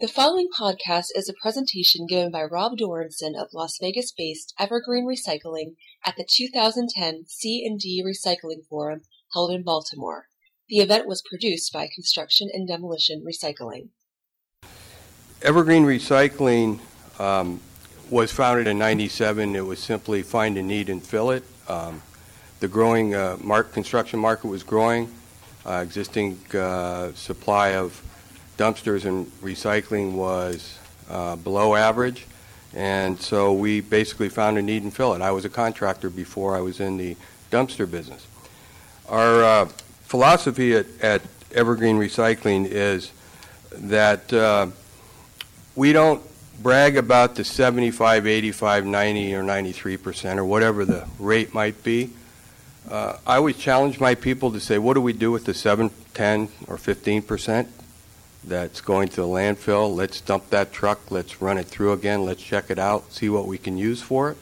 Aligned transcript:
The 0.00 0.08
following 0.08 0.48
podcast 0.58 1.08
is 1.14 1.28
a 1.28 1.34
presentation 1.34 2.06
given 2.06 2.30
by 2.32 2.44
Rob 2.44 2.78
Dorinson 2.78 3.38
of 3.38 3.52
Las 3.52 3.76
Vegas-based 3.78 4.54
Evergreen 4.58 5.04
Recycling 5.04 5.74
at 6.06 6.16
the 6.16 6.24
2010 6.26 7.24
C&D 7.26 8.02
Recycling 8.02 8.66
Forum 8.66 9.02
held 9.34 9.50
in 9.50 9.62
Baltimore. 9.62 10.28
The 10.70 10.78
event 10.78 11.06
was 11.06 11.20
produced 11.20 11.70
by 11.74 11.86
Construction 11.94 12.48
and 12.50 12.66
Demolition 12.66 13.22
Recycling. 13.26 13.90
Evergreen 15.42 15.84
Recycling 15.84 16.80
um, 17.20 17.60
was 18.08 18.32
founded 18.32 18.68
in 18.68 18.78
97. 18.78 19.54
It 19.54 19.66
was 19.66 19.80
simply 19.80 20.22
find 20.22 20.56
a 20.56 20.62
need 20.62 20.88
and 20.88 21.02
fill 21.02 21.30
it. 21.30 21.44
Um, 21.68 22.00
the 22.60 22.68
growing 22.68 23.14
uh, 23.14 23.36
mark, 23.38 23.74
construction 23.74 24.18
market 24.18 24.46
was 24.46 24.62
growing. 24.62 25.12
Uh, 25.66 25.82
existing 25.84 26.38
uh, 26.54 27.12
supply 27.12 27.74
of 27.74 28.02
dumpsters 28.60 29.06
and 29.06 29.26
recycling 29.40 30.12
was 30.12 30.78
uh, 31.08 31.34
below 31.36 31.74
average, 31.74 32.26
and 32.74 33.18
so 33.18 33.54
we 33.54 33.80
basically 33.80 34.28
found 34.28 34.58
a 34.58 34.62
need 34.62 34.82
and 34.82 34.92
fill 34.92 35.14
it. 35.14 35.22
I 35.22 35.30
was 35.30 35.46
a 35.46 35.48
contractor 35.48 36.10
before 36.10 36.54
I 36.54 36.60
was 36.60 36.78
in 36.78 36.98
the 36.98 37.16
dumpster 37.50 37.90
business. 37.90 38.26
Our 39.08 39.42
uh, 39.42 39.64
philosophy 40.02 40.74
at, 40.74 40.86
at, 41.00 41.22
Evergreen 41.52 41.96
Recycling 41.96 42.64
is 42.64 43.10
that 43.72 44.32
uh, 44.32 44.68
we 45.74 45.92
don't 45.92 46.22
brag 46.62 46.96
about 46.96 47.34
the 47.34 47.42
75, 47.42 48.24
85, 48.24 48.86
90, 48.86 49.34
or 49.34 49.42
93 49.42 49.96
percent, 49.96 50.38
or 50.38 50.44
whatever 50.44 50.84
the 50.84 51.08
rate 51.18 51.52
might 51.52 51.82
be. 51.82 52.10
Uh, 52.88 53.16
I 53.26 53.36
always 53.36 53.56
challenge 53.56 53.98
my 53.98 54.14
people 54.14 54.52
to 54.52 54.60
say, 54.60 54.78
what 54.78 54.94
do 54.94 55.00
we 55.00 55.12
do 55.12 55.32
with 55.32 55.44
the 55.44 55.54
7, 55.54 55.90
10, 56.14 56.48
or 56.68 56.76
15 56.76 57.22
percent? 57.22 57.68
That's 58.44 58.80
going 58.80 59.08
to 59.08 59.16
the 59.16 59.26
landfill. 59.26 59.94
Let's 59.94 60.20
dump 60.20 60.50
that 60.50 60.72
truck. 60.72 61.10
Let's 61.10 61.42
run 61.42 61.58
it 61.58 61.66
through 61.66 61.92
again. 61.92 62.24
Let's 62.24 62.42
check 62.42 62.70
it 62.70 62.78
out, 62.78 63.12
see 63.12 63.28
what 63.28 63.46
we 63.46 63.58
can 63.58 63.76
use 63.76 64.00
for 64.02 64.30
it. 64.30 64.38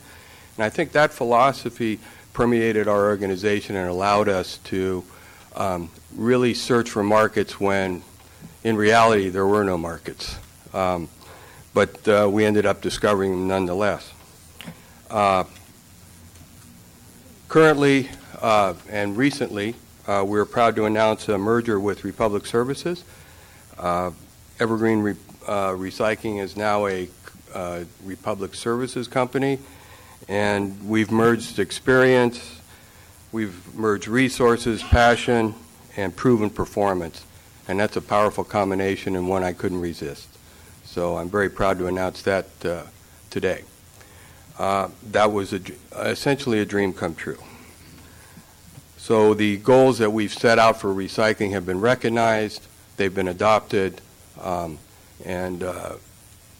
And 0.56 0.64
I 0.64 0.70
think 0.70 0.92
that 0.92 1.12
philosophy 1.12 1.98
permeated 2.32 2.86
our 2.86 3.06
organization 3.06 3.76
and 3.76 3.88
allowed 3.88 4.28
us 4.28 4.58
to 4.64 5.04
um, 5.56 5.90
really 6.14 6.54
search 6.54 6.90
for 6.90 7.02
markets 7.02 7.58
when, 7.58 8.02
in 8.62 8.76
reality, 8.76 9.28
there 9.28 9.46
were 9.46 9.64
no 9.64 9.76
markets. 9.76 10.36
Um, 10.72 11.08
but 11.74 12.06
uh, 12.08 12.28
we 12.30 12.44
ended 12.44 12.66
up 12.66 12.80
discovering 12.80 13.32
them 13.32 13.48
nonetheless. 13.48 14.12
Uh, 15.10 15.44
currently 17.48 18.08
uh, 18.40 18.74
and 18.88 19.16
recently, 19.16 19.74
uh, 20.06 20.24
we're 20.26 20.44
proud 20.44 20.76
to 20.76 20.84
announce 20.84 21.28
a 21.28 21.38
merger 21.38 21.78
with 21.78 22.04
Republic 22.04 22.46
Services. 22.46 23.04
Uh, 23.78 24.10
Evergreen 24.58 25.00
Re- 25.00 25.14
uh, 25.46 25.70
Recycling 25.70 26.42
is 26.42 26.56
now 26.56 26.86
a 26.86 27.08
uh, 27.54 27.84
Republic 28.04 28.54
Services 28.54 29.06
company, 29.06 29.58
and 30.28 30.88
we've 30.88 31.10
merged 31.10 31.58
experience, 31.58 32.60
we've 33.30 33.74
merged 33.74 34.08
resources, 34.08 34.82
passion, 34.82 35.54
and 35.96 36.14
proven 36.16 36.50
performance. 36.50 37.24
And 37.68 37.78
that's 37.78 37.96
a 37.96 38.00
powerful 38.00 38.44
combination 38.44 39.14
and 39.14 39.28
one 39.28 39.44
I 39.44 39.52
couldn't 39.52 39.80
resist. 39.80 40.28
So 40.84 41.16
I'm 41.16 41.28
very 41.28 41.50
proud 41.50 41.78
to 41.78 41.86
announce 41.86 42.22
that 42.22 42.46
uh, 42.64 42.82
today. 43.30 43.64
Uh, 44.58 44.88
that 45.10 45.30
was 45.30 45.52
a, 45.52 45.60
essentially 45.94 46.58
a 46.60 46.64
dream 46.64 46.92
come 46.92 47.14
true. 47.14 47.38
So 48.96 49.34
the 49.34 49.58
goals 49.58 49.98
that 49.98 50.10
we've 50.10 50.32
set 50.32 50.58
out 50.58 50.80
for 50.80 50.92
recycling 50.92 51.52
have 51.52 51.64
been 51.64 51.80
recognized. 51.80 52.66
They've 52.98 53.14
been 53.14 53.28
adopted, 53.28 54.00
um, 54.40 54.78
and 55.24 55.62
uh, 55.62 55.94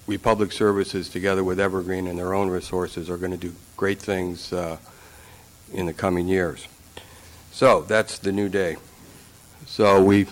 Republic 0.07 0.53
Services, 0.53 1.09
together 1.09 1.43
with 1.43 1.59
Evergreen 1.59 2.07
and 2.07 2.17
their 2.17 2.33
own 2.33 2.49
resources, 2.49 3.11
are 3.11 3.17
going 3.17 3.33
to 3.33 3.37
do 3.37 3.53
great 3.77 3.99
things 3.99 4.53
uh, 4.53 4.77
in 5.73 5.87
the 5.87 5.93
coming 5.93 6.29
years. 6.29 6.69
So 7.51 7.83
that's 7.83 8.19
the 8.19 8.31
new 8.31 8.49
day. 8.49 8.77
So 9.67 10.01
we, 10.01 10.27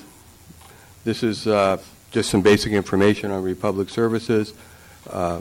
this 1.03 1.25
is 1.25 1.49
uh, 1.49 1.79
just 2.13 2.31
some 2.31 2.41
basic 2.41 2.73
information 2.73 3.33
on 3.33 3.43
Republic 3.43 3.89
Services. 3.89 4.55
Uh, 5.11 5.41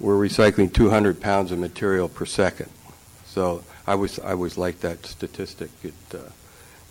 we're 0.00 0.16
recycling 0.16 0.72
200 0.72 1.20
pounds 1.20 1.52
of 1.52 1.60
material 1.60 2.08
per 2.08 2.26
second. 2.26 2.70
So 3.24 3.62
I 3.86 3.94
was 3.94 4.18
I 4.18 4.32
always 4.32 4.58
like 4.58 4.80
that 4.80 5.06
statistic. 5.06 5.70
It 5.84 5.94
uh, 6.12 6.18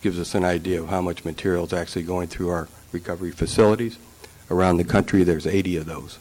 gives 0.02 0.18
us 0.18 0.34
an 0.34 0.44
idea 0.44 0.82
of 0.82 0.88
how 0.88 1.00
much 1.00 1.24
material 1.24 1.64
is 1.64 1.72
actually 1.72 2.02
going 2.02 2.28
through 2.28 2.50
our 2.50 2.68
recovery 2.90 3.30
facilities. 3.30 3.98
Around 4.50 4.76
the 4.76 4.84
country, 4.84 5.22
there's 5.22 5.46
80 5.46 5.78
of 5.78 5.86
those. 5.86 6.18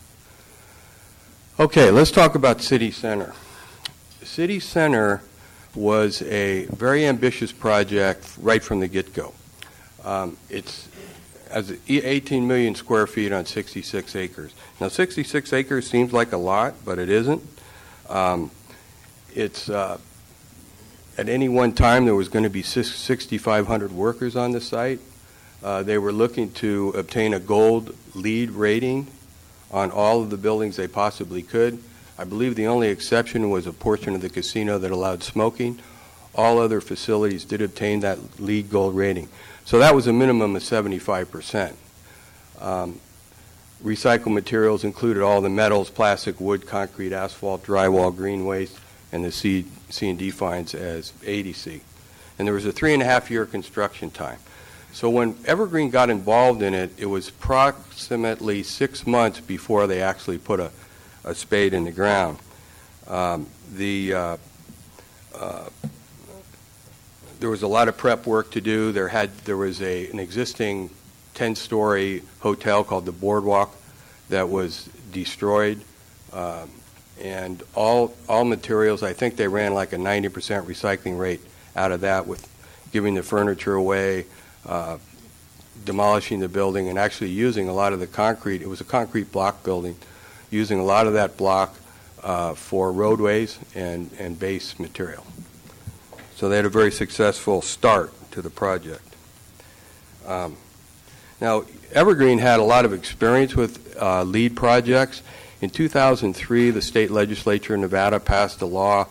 Okay, 1.60 1.92
let's 1.92 2.12
talk 2.12 2.36
about 2.36 2.62
City 2.62 2.92
Center. 2.92 3.34
City 4.24 4.60
Center 4.60 5.22
was 5.76 6.22
a 6.24 6.66
very 6.66 7.06
ambitious 7.06 7.52
project 7.52 8.36
right 8.40 8.64
from 8.64 8.80
the 8.80 8.88
get-go. 8.88 9.34
Um, 10.04 10.38
it's 10.50 10.88
as 11.50 11.74
18 11.90 12.48
million 12.48 12.76
square 12.76 13.08
feet 13.08 13.32
on 13.32 13.46
66 13.46 14.16
acres. 14.16 14.54
Now, 14.80 14.88
66 14.88 15.52
acres 15.54 15.90
seems 15.90 16.14
like 16.14 16.32
a 16.32 16.38
lot, 16.38 16.76
but 16.86 16.98
it 16.98 17.10
isn't. 17.10 17.42
Um, 18.10 18.52
it's 19.36 19.70
uh, 19.70 19.98
at 21.22 21.30
any 21.30 21.48
one 21.48 21.72
time 21.72 22.06
there 22.06 22.16
was 22.16 22.30
going 22.30 22.42
to 22.42 22.50
be 22.50 22.64
6,500 22.64 23.92
workers 23.92 24.36
on 24.36 24.54
the 24.54 24.60
site. 24.60 25.00
Uh, 25.64 25.84
they 25.84 26.00
were 26.00 26.12
looking 26.12 26.52
to 26.54 26.90
obtain 26.98 27.36
a 27.36 27.40
gold 27.40 27.96
LEED 28.16 28.50
rating 28.50 29.06
on 29.70 29.92
all 29.92 30.24
of 30.24 30.32
the 30.32 30.38
buildings 30.38 30.78
they 30.78 30.88
possibly 30.88 31.44
could. 31.44 31.78
I 32.18 32.24
believe 32.24 32.56
the 32.56 32.66
only 32.66 32.88
exception 32.88 33.52
was 33.52 33.68
a 33.68 33.72
portion 33.72 34.16
of 34.16 34.22
the 34.22 34.30
casino 34.30 34.80
that 34.80 34.90
allowed 34.90 35.22
smoking. 35.22 35.78
All 36.34 36.58
other 36.58 36.82
facilities 36.82 37.46
did 37.46 37.62
obtain 37.62 38.00
that 38.00 38.40
LEED 38.40 38.72
gold 38.72 38.96
rating. 38.96 39.30
So 39.64 39.78
that 39.78 39.94
was 39.94 40.08
a 40.08 40.14
minimum 40.14 40.56
of 40.56 40.64
75%. 40.64 41.76
Um, 42.60 43.00
recycled 43.84 44.34
materials 44.34 44.84
included 44.84 45.22
all 45.22 45.40
the 45.40 45.50
metals, 45.52 45.92
plastic, 45.92 46.42
wood, 46.42 46.66
concrete, 46.66 47.14
asphalt, 47.14 47.64
drywall, 47.64 48.16
green 48.16 48.44
waste, 48.44 48.80
and 49.12 49.24
the 49.24 49.32
C, 49.32 49.66
C&D 49.90 50.32
fines 50.32 50.74
as 50.74 51.12
ADC. 51.24 51.82
And 52.38 52.48
there 52.48 52.56
was 52.56 52.66
a 52.66 52.72
three 52.72 52.94
and 52.94 53.02
a 53.02 53.06
half 53.06 53.30
year 53.30 53.46
construction 53.46 54.10
time. 54.10 54.40
So 54.94 55.10
when 55.10 55.38
Evergreen 55.46 55.90
got 55.90 56.10
involved 56.10 56.62
in 56.62 56.74
it, 56.74 56.92
it 56.98 57.06
was 57.06 57.30
approximately 57.30 58.64
six 58.64 59.08
months 59.08 59.40
before 59.40 59.88
they 59.88 60.02
actually 60.02 60.38
put 60.38 60.60
a, 60.60 60.72
a 61.24 61.34
spade 61.34 61.74
in 61.74 61.86
the 61.86 61.92
ground. 61.92 62.40
Um, 63.08 63.48
the 63.74 64.14
uh, 64.14 64.38
uh, 65.34 65.70
there 67.40 67.50
was 67.50 67.64
a 67.64 67.68
lot 67.68 67.88
of 67.88 67.98
prep 67.98 68.28
work 68.28 68.52
to 68.52 68.62
do. 68.62 68.92
There 68.92 69.08
had 69.08 69.36
there 69.46 69.58
was 69.58 69.82
a 69.82 70.10
an 70.10 70.20
existing 70.20 70.90
10-story 71.36 72.22
hotel 72.40 72.84
called 72.84 73.06
the 73.06 73.12
Boardwalk 73.12 73.76
that 74.30 74.50
was 74.50 74.90
destroyed, 75.12 75.82
um, 76.34 76.70
and 77.22 77.64
all 77.76 78.16
all 78.28 78.44
materials. 78.44 79.04
I 79.04 79.14
think 79.14 79.36
they 79.36 79.48
ran 79.48 79.74
like 79.74 79.94
a 79.94 79.98
90% 79.98 80.30
recycling 80.66 81.20
rate 81.20 81.42
out 81.76 81.92
of 81.92 82.02
that, 82.02 82.28
with 82.28 82.48
giving 82.92 83.16
the 83.16 83.24
furniture 83.24 83.76
away, 83.76 84.26
uh, 84.66 84.98
demolishing 85.86 86.40
the 86.40 86.50
building 86.50 86.90
and 86.90 87.00
actually 87.00 87.30
using 87.30 87.70
a 87.70 87.74
lot 87.74 87.94
of 87.94 88.00
the 88.00 88.08
concrete. 88.08 88.62
It 88.62 88.68
was 88.68 88.82
a 88.82 88.86
concrete 88.86 89.32
block 89.32 89.64
building, 89.64 89.96
using 90.50 90.80
a 90.80 90.84
lot 90.84 91.08
of 91.08 91.14
that 91.14 91.38
block 91.38 91.76
uh, 92.24 92.54
for 92.54 92.92
roadways 92.92 93.58
and, 93.74 94.10
and 94.20 94.38
base 94.40 94.80
material. 94.80 95.26
So 96.36 96.50
they 96.50 96.56
had 96.56 96.66
a 96.66 96.70
very 96.70 96.92
successful 96.92 97.62
start 97.62 98.14
to 98.32 98.42
the 98.42 98.50
project. 98.50 99.16
Um, 100.26 100.58
now, 101.40 101.64
Evergreen 101.92 102.38
had 102.38 102.60
a 102.60 102.64
lot 102.64 102.86
of 102.86 102.94
experience 102.94 103.56
with 103.56 103.98
uh, 104.00 104.24
LEED 104.24 104.56
projects. 104.56 105.24
In 105.62 105.70
2003, 105.70 106.72
the 106.72 106.82
state 106.82 107.12
legislature 107.12 107.76
in 107.76 107.82
Nevada 107.82 108.20
passed 108.20 108.64
a 108.64 108.66
law 108.66 109.06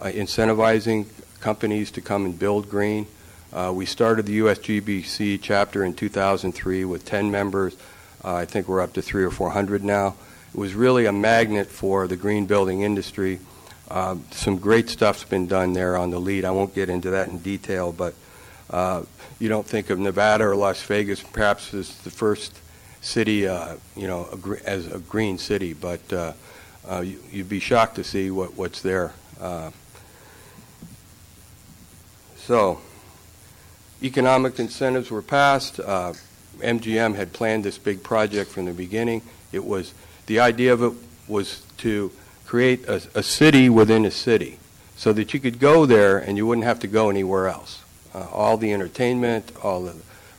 uh, 0.00 0.04
incentivizing 0.04 1.06
companies 1.40 1.90
to 1.90 2.00
come 2.00 2.24
and 2.24 2.38
build 2.38 2.70
green. 2.70 3.08
Uh, 3.52 3.72
we 3.74 3.84
started 3.84 4.26
the 4.26 4.38
USGBC 4.38 5.40
chapter 5.42 5.84
in 5.84 5.94
2003 5.94 6.84
with 6.84 7.04
10 7.04 7.32
members. 7.32 7.76
Uh, 8.24 8.36
I 8.36 8.44
think 8.44 8.68
we're 8.68 8.80
up 8.80 8.92
to 8.92 9.02
three 9.02 9.24
or 9.24 9.32
400 9.32 9.82
now. 9.82 10.14
It 10.54 10.58
was 10.58 10.72
really 10.74 11.06
a 11.06 11.12
magnet 11.12 11.66
for 11.66 12.06
the 12.06 12.16
green 12.16 12.46
building 12.46 12.82
industry. 12.82 13.40
Uh, 13.90 14.18
some 14.30 14.58
great 14.58 14.88
stuff's 14.88 15.24
been 15.24 15.48
done 15.48 15.72
there 15.72 15.96
on 15.96 16.10
the 16.10 16.20
LEED. 16.20 16.44
I 16.44 16.52
won't 16.52 16.76
get 16.76 16.88
into 16.88 17.10
that 17.10 17.26
in 17.26 17.38
detail, 17.38 17.90
but 17.90 18.14
uh, 18.70 19.02
you 19.40 19.48
don't 19.48 19.66
think 19.66 19.90
of 19.90 19.98
Nevada 19.98 20.44
or 20.44 20.54
Las 20.54 20.80
Vegas 20.80 21.20
perhaps 21.24 21.74
as 21.74 21.96
the 21.98 22.10
first 22.10 22.56
city, 23.00 23.46
uh, 23.46 23.76
you 23.96 24.06
know, 24.06 24.28
as 24.64 24.92
a 24.92 24.98
green 24.98 25.38
city, 25.38 25.72
but 25.72 26.12
uh, 26.12 26.32
you, 27.00 27.18
would 27.34 27.48
be 27.48 27.60
shocked 27.60 27.96
to 27.96 28.04
see 28.04 28.30
what, 28.30 28.54
what's 28.54 28.82
there. 28.82 29.12
so 32.36 32.80
economic 34.02 34.58
incentives 34.58 35.10
were 35.10 35.22
passed. 35.22 35.80
Uh, 35.80 36.12
MGM 36.58 37.14
had 37.14 37.32
planned 37.32 37.64
this 37.64 37.78
big 37.78 38.02
project 38.02 38.50
from 38.50 38.64
the 38.66 38.72
beginning. 38.72 39.22
It 39.52 39.64
was 39.64 39.94
the 40.26 40.40
idea 40.40 40.72
of 40.72 40.82
it 40.82 40.92
was 41.26 41.62
to 41.78 42.12
create 42.46 42.86
a, 42.88 43.02
a 43.14 43.22
city 43.22 43.68
within 43.68 44.04
a 44.04 44.10
city, 44.10 44.58
so 44.96 45.12
that 45.12 45.34
you 45.34 45.40
could 45.40 45.58
go 45.58 45.86
there 45.86 46.18
and 46.18 46.36
you 46.36 46.46
wouldn't 46.46 46.64
have 46.64 46.80
to 46.80 46.86
go 46.86 47.10
anywhere 47.10 47.48
else. 47.48 47.82
Uh, 48.14 48.26
all 48.32 48.56
the 48.56 48.72
entertainment, 48.72 49.52
all 49.62 49.82
the 49.82 49.94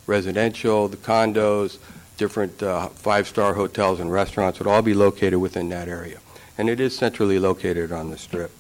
residential, 0.08 0.88
the 0.88 0.98
condos, 0.98 1.78
different 2.20 2.62
uh, 2.62 2.90
five-star 2.90 3.54
hotels 3.56 4.00
and 4.00 4.12
restaurants 4.12 4.60
would 4.60 4.68
all 4.68 4.82
be 4.82 4.94
located 4.94 5.40
within 5.40 5.70
that 5.70 5.88
area, 5.88 6.20
and 6.58 6.70
it 6.70 6.80
is 6.80 6.96
centrally 6.96 7.40
located 7.40 7.92
on 7.92 8.12
the 8.12 8.18
strip. 8.18 8.52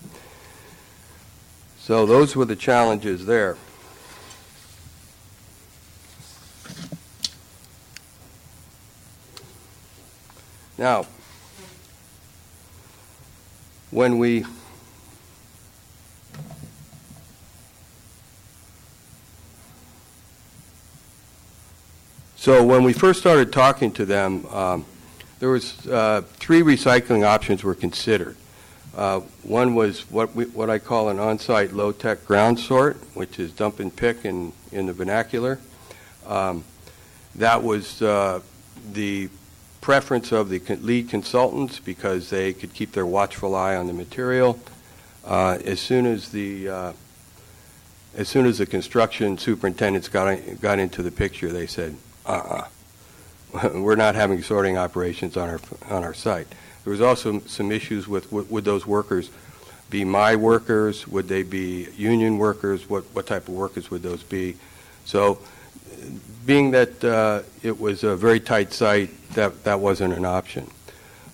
So 1.77 2.05
those 2.05 2.35
were 2.35 2.45
the 2.45 2.55
challenges 2.55 3.25
there. 3.25 3.57
Now, 10.77 11.05
when 13.91 14.17
we 14.17 14.45
So 22.39 22.63
when 22.63 22.85
we 22.85 22.93
first 22.93 23.19
started 23.19 23.51
talking 23.51 23.91
to 23.91 24.05
them, 24.05 24.45
um, 24.45 24.85
there 25.39 25.49
was 25.49 25.85
uh, 25.85 26.21
three 26.21 26.61
recycling 26.61 27.25
options 27.25 27.65
were 27.65 27.75
considered. 27.75 28.37
Uh, 28.95 29.19
one 29.43 29.75
was 29.75 30.09
what 30.09 30.33
we, 30.33 30.45
what 30.45 30.69
I 30.69 30.79
call 30.79 31.09
an 31.09 31.19
on-site 31.19 31.73
low-tech 31.73 32.25
ground 32.25 32.57
sort, 32.57 32.95
which 33.13 33.39
is 33.39 33.51
dump 33.51 33.81
and 33.81 33.93
pick 33.93 34.23
in 34.23 34.53
in 34.71 34.85
the 34.85 34.93
vernacular. 34.93 35.59
Um, 36.25 36.63
that 37.35 37.61
was 37.61 38.01
uh, 38.01 38.39
the 38.93 39.27
preference 39.81 40.31
of 40.31 40.47
the 40.47 40.59
LEED 40.59 41.09
consultants 41.09 41.79
because 41.79 42.29
they 42.29 42.53
could 42.53 42.73
keep 42.73 42.93
their 42.93 43.05
watchful 43.05 43.53
eye 43.53 43.75
on 43.75 43.87
the 43.87 43.93
material. 43.93 44.57
Uh, 45.25 45.57
as 45.65 45.81
soon 45.81 46.05
as 46.05 46.29
the 46.29 46.69
uh, 46.69 46.93
as 48.15 48.29
soon 48.29 48.45
as 48.45 48.59
the 48.59 48.65
construction 48.65 49.37
superintendents 49.37 50.07
got 50.07 50.39
got 50.61 50.79
into 50.79 51.03
the 51.03 51.11
picture, 51.11 51.49
they 51.49 51.67
said, 51.67 51.97
uh-uh. 52.29 53.69
We're 53.79 53.95
not 53.95 54.15
having 54.15 54.43
sorting 54.43 54.77
operations 54.77 55.35
on 55.35 55.49
our 55.49 55.59
on 55.89 56.03
our 56.03 56.13
site. 56.13 56.47
There 56.83 56.91
was 56.91 57.01
also 57.01 57.39
some 57.41 57.71
issues 57.71 58.07
with 58.07 58.31
would 58.31 58.65
those 58.65 58.85
workers 58.85 59.29
be 59.89 60.05
my 60.05 60.35
workers? 60.35 61.07
Would 61.07 61.27
they 61.27 61.43
be 61.43 61.87
union 61.97 62.37
workers? 62.37 62.89
What 62.89 63.03
what 63.13 63.25
type 63.25 63.47
of 63.47 63.55
workers 63.55 63.89
would 63.89 64.03
those 64.03 64.23
be? 64.23 64.55
So, 65.05 65.39
being 66.45 66.71
that 66.71 67.03
uh, 67.03 67.41
it 67.63 67.79
was 67.79 68.03
a 68.03 68.15
very 68.15 68.39
tight 68.39 68.71
site, 68.71 69.09
that 69.33 69.63
that 69.63 69.79
wasn't 69.79 70.13
an 70.13 70.25
option. 70.25 70.69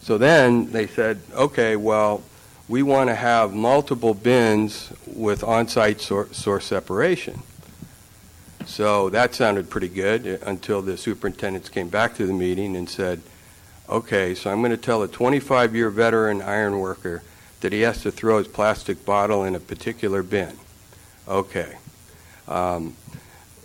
So 0.01 0.19
then 0.19 0.71
they 0.71 0.85
said, 0.85 1.19
okay, 1.33 1.75
well, 1.75 2.21
we 2.67 2.83
want 2.83 3.09
to 3.09 3.15
have 3.15 3.55
multiple 3.55 4.13
bins 4.13 4.93
with 5.07 5.43
on-site 5.43 5.99
source 5.99 6.65
separation. 6.65 7.41
So 8.65 9.09
that 9.11 9.35
sounded 9.35 9.69
pretty 9.69 9.89
good 9.89 10.25
until 10.25 10.81
the 10.81 10.97
superintendents 10.97 11.69
came 11.69 11.89
back 11.89 12.15
to 12.15 12.25
the 12.25 12.33
meeting 12.33 12.75
and 12.75 12.89
said, 12.89 13.21
okay, 13.87 14.33
so 14.33 14.51
I'm 14.51 14.59
going 14.59 14.71
to 14.71 14.77
tell 14.77 15.03
a 15.03 15.07
25 15.07 15.75
year 15.75 15.89
veteran 15.89 16.41
iron 16.41 16.79
worker 16.79 17.23
that 17.61 17.71
he 17.71 17.81
has 17.81 18.01
to 18.01 18.11
throw 18.11 18.39
his 18.39 18.47
plastic 18.47 19.05
bottle 19.05 19.43
in 19.43 19.55
a 19.55 19.59
particular 19.59 20.23
bin. 20.23 20.57
Okay. 21.27 21.77
Um, 22.47 22.95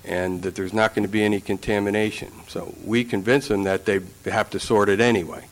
and 0.05 0.43
that 0.43 0.55
there's 0.55 0.73
not 0.73 0.94
going 0.94 1.06
to 1.06 1.12
be 1.12 1.23
any 1.23 1.41
contamination. 1.41 2.31
So 2.49 2.75
we 2.85 3.05
convince 3.05 3.49
them 3.49 3.64
that 3.64 3.87
they 3.87 4.00
have 4.25 4.50
to 4.50 4.61
sort 4.61 4.88
it 4.88 5.00
anyway. 5.00 5.46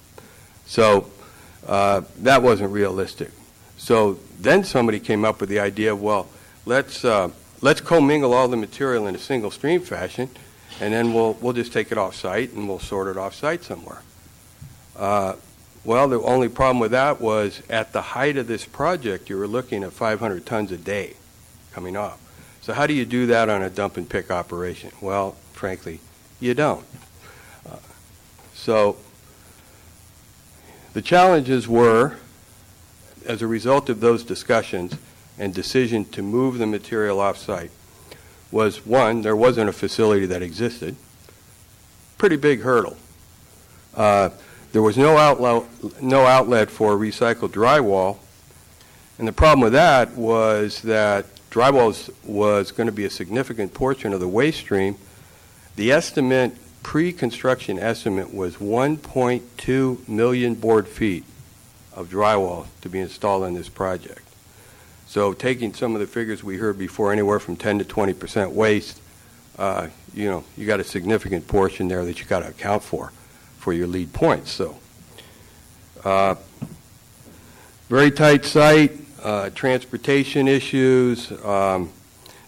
So 0.67 1.11
uh, 1.67 2.03
that 2.19 2.43
wasn't 2.43 2.73
realistic. 2.73 3.31
So 3.77 4.19
then 4.41 4.65
somebody 4.65 5.01
came 5.01 5.25
up 5.25 5.41
with 5.41 5.49
the 5.49 5.61
idea 5.61 5.97
well, 5.97 6.29
let's. 6.67 7.05
Uh, 7.05 7.31
let's 7.61 7.81
commingle 7.81 8.35
all 8.35 8.49
the 8.49 8.57
material 8.57 9.07
in 9.07 9.15
a 9.15 9.19
single 9.19 9.51
stream 9.51 9.81
fashion, 9.81 10.31
and 10.81 10.93
then 10.93 11.13
we'll, 11.13 11.35
we'll 11.35 11.53
just 11.53 11.73
take 11.73 11.91
it 11.91 11.99
off 11.99 12.15
site 12.15 12.53
and 12.53 12.69
we'll 12.69 12.79
sort 12.79 13.09
it 13.09 13.17
off 13.17 13.35
site 13.35 13.65
somewhere. 13.65 14.03
Uh, 14.97 15.35
well, 15.85 16.09
the 16.09 16.21
only 16.21 16.49
problem 16.49 16.81
with 16.81 16.91
that 16.91 17.21
was 17.21 17.63
at 17.71 17.93
the 17.93 18.03
height 18.03 18.37
of 18.37 18.47
this 18.47 18.65
project, 18.65 19.31
you 19.31 19.39
were 19.39 19.47
looking 19.47 19.83
at 19.85 19.93
500 19.93 20.45
tons 20.45 20.73
a 20.73 20.77
day 20.77 21.15
coming 21.73 21.97
off. 21.97 22.21
So, 22.61 22.75
how 22.75 22.87
do 22.87 22.93
you 22.93 23.07
do 23.07 23.27
that 23.27 23.49
on 23.49 23.63
a 23.63 23.71
dump 23.71 23.97
and 23.97 24.09
pick 24.09 24.31
operation? 24.31 24.91
Well, 25.01 25.33
frankly, 25.53 26.01
you 26.41 26.53
don't. 26.53 26.85
Uh, 27.67 27.77
so, 28.53 28.97
the 30.93 31.01
challenges 31.01 31.69
were, 31.69 32.17
as 33.25 33.41
a 33.41 33.47
result 33.47 33.89
of 33.89 34.01
those 34.01 34.25
discussions, 34.25 34.97
and 35.39 35.55
decision 35.55 36.05
to 36.07 36.23
move 36.23 36.59
the 36.59 36.67
material 36.67 37.21
off-site 37.21 37.71
was, 38.51 38.85
one, 38.87 39.23
there 39.23 39.37
wasn't 39.37 39.69
a 39.69 39.73
facility 39.73 40.27
that 40.27 40.43
existed. 40.43 40.97
Pretty 42.17 42.37
big 42.37 42.63
hurdle. 42.63 42.97
Uh, 43.95 44.31
there 44.73 44.83
was 44.83 44.97
no 44.97 45.17
outlet, 45.17 45.65
no 46.03 46.25
outlet 46.25 46.71
for 46.71 46.97
recycled 46.97 47.51
drywall, 47.51 48.19
and 49.19 49.27
the 49.27 49.33
problem 49.33 49.61
with 49.61 49.73
that 49.73 50.13
was 50.13 50.83
that 50.83 51.27
drywall 51.51 52.11
was, 52.25 52.71
going 52.71 52.87
to 52.87 52.93
be 52.93 53.05
a 53.05 53.11
significant 53.11 53.75
portion 53.75 54.13
of 54.13 54.21
the 54.21 54.29
waste 54.29 54.59
stream. 54.59 54.97
The 55.77 55.91
estimate, 55.91 56.57
pre-construction 56.83 57.79
estimate, 57.79 58.33
was 58.33 58.57
1.2 58.57 60.09
million 60.09 60.55
board 60.55 60.87
feet 60.87 61.25
of 61.93 62.09
drywall 62.09 62.67
to 62.83 62.89
be 62.89 63.01
installed 63.01 63.45
in 63.45 63.55
this 63.55 63.69
project. 63.69 64.28
So 65.09 65.33
taking 65.33 65.73
some 65.73 65.95
of 65.95 66.03
the 66.03 66.07
figures 66.07 66.45
we 66.45 66.59
heard 66.59 66.79
before, 66.79 67.15
anywhere 67.15 67.39
from 67.41 67.57
10 67.57 67.79
to 67.79 67.85
20 67.87 68.13
percent 68.13 68.53
waste, 68.53 69.01
uh, 69.59 69.89
you 70.13 70.29
know, 70.29 70.45
you 70.55 70.67
got 70.67 70.81
a 70.81 70.85
significant 70.85 71.49
portion 71.49 71.89
there 71.89 72.05
that 72.05 72.21
you 72.21 72.27
got 72.27 72.41
to 72.41 72.49
account 72.49 72.83
for 72.83 73.11
for 73.57 73.73
your 73.73 73.87
LEED 73.87 74.13
points. 74.13 74.51
So 74.51 74.79
uh, 76.05 76.35
very 77.89 78.11
tight 78.11 78.45
site, 78.45 78.99
uh, 79.23 79.49
transportation 79.55 80.47
issues. 80.47 81.33
Um, 81.43 81.91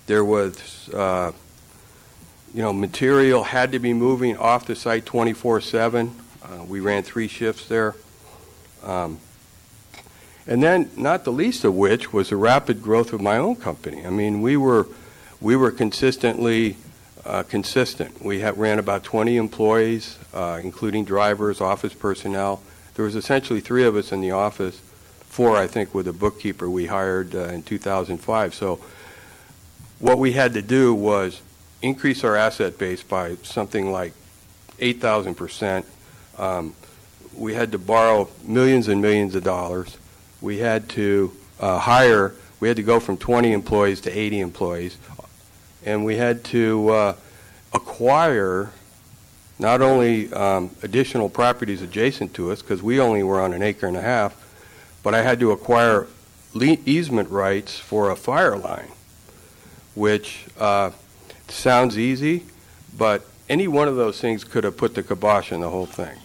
there 0.07 0.23
was, 0.23 0.91
uh, 0.91 1.33
you 2.53 2.61
know, 2.61 2.75
material 2.75 3.43
had 3.43 3.73
to 3.73 3.79
be 3.79 3.95
moving 3.95 4.37
off 4.37 4.67
the 4.67 4.77
site 4.77 5.07
24/7. 5.07 6.11
Uh, 6.43 6.65
we 6.65 6.81
ran 6.81 7.05
three 7.05 7.27
shifts 7.27 7.67
there. 7.69 7.95
Um, 8.83 9.19
and 10.47 10.63
then, 10.63 10.91
not 10.97 11.25
the 11.25 11.33
least 11.33 11.65
of 11.65 11.75
which, 11.75 12.13
was 12.13 12.31
the 12.31 12.37
rapid 12.37 12.83
growth 12.83 13.13
of 13.13 13.21
my 13.21 13.37
own 13.37 13.57
company. 13.57 14.05
I 14.07 14.11
mean, 14.11 14.41
we 14.41 14.57
were, 14.57 14.89
we 15.41 15.55
were 15.55 15.71
consistently 15.71 16.77
uh, 17.25 17.43
consistent. 17.43 18.25
We 18.25 18.41
had, 18.41 18.57
ran 18.59 18.79
about 18.79 19.05
20 19.05 19.37
employees, 19.37 20.19
uh, 20.33 20.61
including 20.63 21.05
drivers, 21.05 21.61
office 21.61 21.95
personnel. 21.95 22.63
There 22.95 23.05
was 23.05 23.15
essentially 23.15 23.61
three 23.61 23.85
of 23.85 23.97
us 23.97 24.13
in 24.13 24.21
the 24.21 24.31
office, 24.31 24.81
four, 25.29 25.57
I 25.57 25.67
think, 25.67 25.95
with 25.95 26.09
a 26.09 26.13
bookkeeper 26.13 26.69
we 26.69 26.87
hired 26.87 27.35
uh, 27.35 27.49
in 27.49 27.63
2005. 27.63 28.55
So, 28.55 28.81
what 29.99 30.19
we 30.19 30.33
had 30.33 30.55
to 30.55 30.63
do 30.63 30.95
was 30.95 31.43
increase 31.83 32.25
our 32.25 32.37
asset 32.37 32.79
base 32.79 33.03
by 33.03 33.37
something 33.43 33.93
like 33.93 34.15
8,000 34.79 35.35
percent. 35.35 35.87
Um, 36.39 36.75
we 37.37 37.55
had 37.55 37.73
to 37.73 37.79
borrow 37.79 38.29
millions 38.45 38.89
and 38.89 39.03
millions 39.03 39.35
of 39.35 39.45
dollars 39.45 39.99
we 40.41 40.59
had 40.59 40.89
to 40.91 41.33
uh, 41.59 41.79
hire, 41.79 42.35
we 42.61 42.69
had 42.69 42.77
to 42.77 42.83
go 42.83 43.01
from 43.01 43.17
20 43.17 43.53
employees 43.53 44.01
to 44.03 44.11
80 44.11 44.41
employees, 44.41 44.99
and 45.85 46.05
we 46.05 46.17
had 46.17 46.45
to 46.45 46.89
uh, 46.91 47.17
acquire 47.73 48.71
not 49.59 49.83
only 49.83 50.33
um, 50.33 50.71
additional 50.83 51.29
properties 51.29 51.83
adjacent 51.83 52.33
to 52.35 52.51
us, 52.51 52.63
because 52.63 52.83
we 52.83 52.99
only 52.99 53.23
were 53.23 53.41
on 53.41 53.53
an 53.53 53.63
acre 53.63 53.87
and 53.87 53.97
a 53.97 54.01
half, 54.01 54.35
but 55.03 55.15
I 55.15 55.23
had 55.23 55.39
to 55.41 55.53
acquire 55.53 56.07
easement 56.55 57.29
rights 57.31 57.79
for 57.79 58.11
a 58.11 58.17
fire 58.17 58.57
line, 58.57 58.89
which 59.95 60.47
uh, 60.59 60.91
sounds 61.49 61.99
easy, 61.99 62.45
but 62.97 63.25
any 63.49 63.69
one 63.69 63.89
of 63.89 63.97
those 63.97 64.21
things 64.21 64.45
could 64.45 64.65
have 64.65 64.77
put 64.77 64.95
the 64.95 65.03
kibosh 65.03 65.53
on 65.53 65.61
the 65.61 65.69
whole 65.69 65.87
thing. 65.87 66.19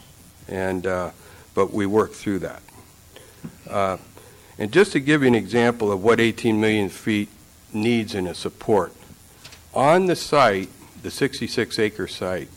And, 0.48 0.86
uh, 0.86 1.12
but 1.54 1.74
we 1.74 1.86
worked 1.86 2.16
through 2.16 2.40
that. 2.40 2.62
Uh, 3.70 3.98
and 4.58 4.72
just 4.72 4.92
to 4.94 5.00
give 5.00 5.22
you 5.22 5.28
an 5.28 5.36
example 5.36 5.92
of 5.92 6.04
what 6.04 6.20
18 6.20 6.60
million 6.60 6.90
feet 6.90 7.30
needs 7.74 8.16
in 8.16 8.28
a 8.28 8.34
support, 8.34 8.94
on 9.74 10.06
the 10.06 10.16
site, 10.16 10.70
the 11.02 11.12
66 11.12 11.78
acre 11.80 12.08
site, 12.08 12.48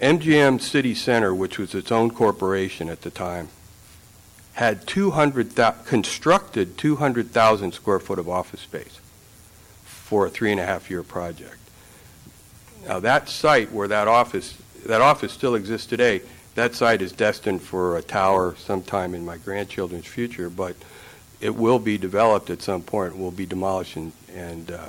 MGM 0.00 0.60
City 0.60 0.94
Center, 0.94 1.34
which 1.34 1.58
was 1.58 1.74
its 1.74 1.90
own 1.90 2.10
corporation 2.10 2.88
at 2.88 3.02
the 3.02 3.10
time, 3.10 3.48
had 4.54 4.86
200, 4.86 5.54
constructed 5.86 6.76
200,000 6.76 7.72
square 7.72 7.98
foot 7.98 8.18
of 8.18 8.28
office 8.28 8.60
space 8.60 9.00
for 9.82 10.26
a 10.26 10.30
three 10.30 10.52
and 10.52 10.60
a 10.60 10.66
half 10.66 10.90
year 10.90 11.02
project. 11.02 11.56
Now 12.86 13.00
that 13.00 13.28
site 13.28 13.72
where 13.72 13.88
that 13.88 14.06
office, 14.06 14.58
that 14.84 15.00
office 15.00 15.32
still 15.32 15.54
exists 15.54 15.86
today, 15.86 16.20
that 16.54 16.74
site 16.74 17.02
is 17.02 17.12
destined 17.12 17.62
for 17.62 17.96
a 17.96 18.02
tower 18.02 18.54
sometime 18.56 19.14
in 19.14 19.24
my 19.24 19.36
grandchildren's 19.36 20.06
future, 20.06 20.48
but 20.48 20.76
it 21.40 21.54
will 21.54 21.78
be 21.78 21.98
developed 21.98 22.50
at 22.50 22.62
some 22.62 22.82
point, 22.82 23.18
will 23.18 23.30
be 23.30 23.46
demolished, 23.46 23.96
and, 23.96 24.12
and 24.34 24.70
uh, 24.70 24.88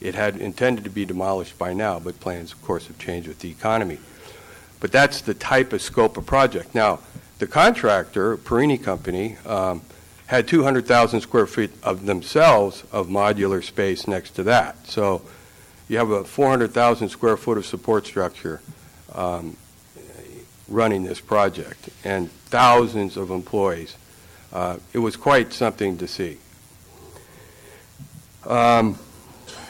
it 0.00 0.14
had 0.14 0.36
intended 0.36 0.84
to 0.84 0.90
be 0.90 1.04
demolished 1.04 1.58
by 1.58 1.72
now, 1.72 1.98
but 1.98 2.18
plans, 2.20 2.52
of 2.52 2.62
course, 2.62 2.88
have 2.88 2.98
changed 2.98 3.28
with 3.28 3.38
the 3.38 3.50
economy. 3.50 3.98
But 4.80 4.92
that's 4.92 5.20
the 5.20 5.34
type 5.34 5.72
of 5.72 5.80
scope 5.80 6.16
of 6.16 6.26
project. 6.26 6.74
Now, 6.74 7.00
the 7.38 7.46
contractor, 7.46 8.36
Perini 8.36 8.76
Company, 8.76 9.38
um, 9.46 9.82
had 10.26 10.48
200,000 10.48 11.20
square 11.20 11.46
feet 11.46 11.70
of 11.82 12.06
themselves 12.06 12.84
of 12.92 13.08
modular 13.08 13.62
space 13.62 14.08
next 14.08 14.30
to 14.32 14.42
that. 14.42 14.86
So 14.86 15.22
you 15.88 15.98
have 15.98 16.10
a 16.10 16.24
400,000 16.24 17.08
square 17.08 17.36
foot 17.36 17.58
of 17.58 17.66
support 17.66 18.06
structure 18.06 18.60
um, 19.14 19.56
running 20.68 21.04
this 21.04 21.20
project 21.20 21.90
and 22.04 22.30
thousands 22.30 23.16
of 23.16 23.30
employees. 23.30 23.96
Uh, 24.52 24.78
it 24.92 24.98
was 24.98 25.16
quite 25.16 25.52
something 25.52 25.98
to 25.98 26.08
see. 26.08 26.38
Um, 28.46 28.98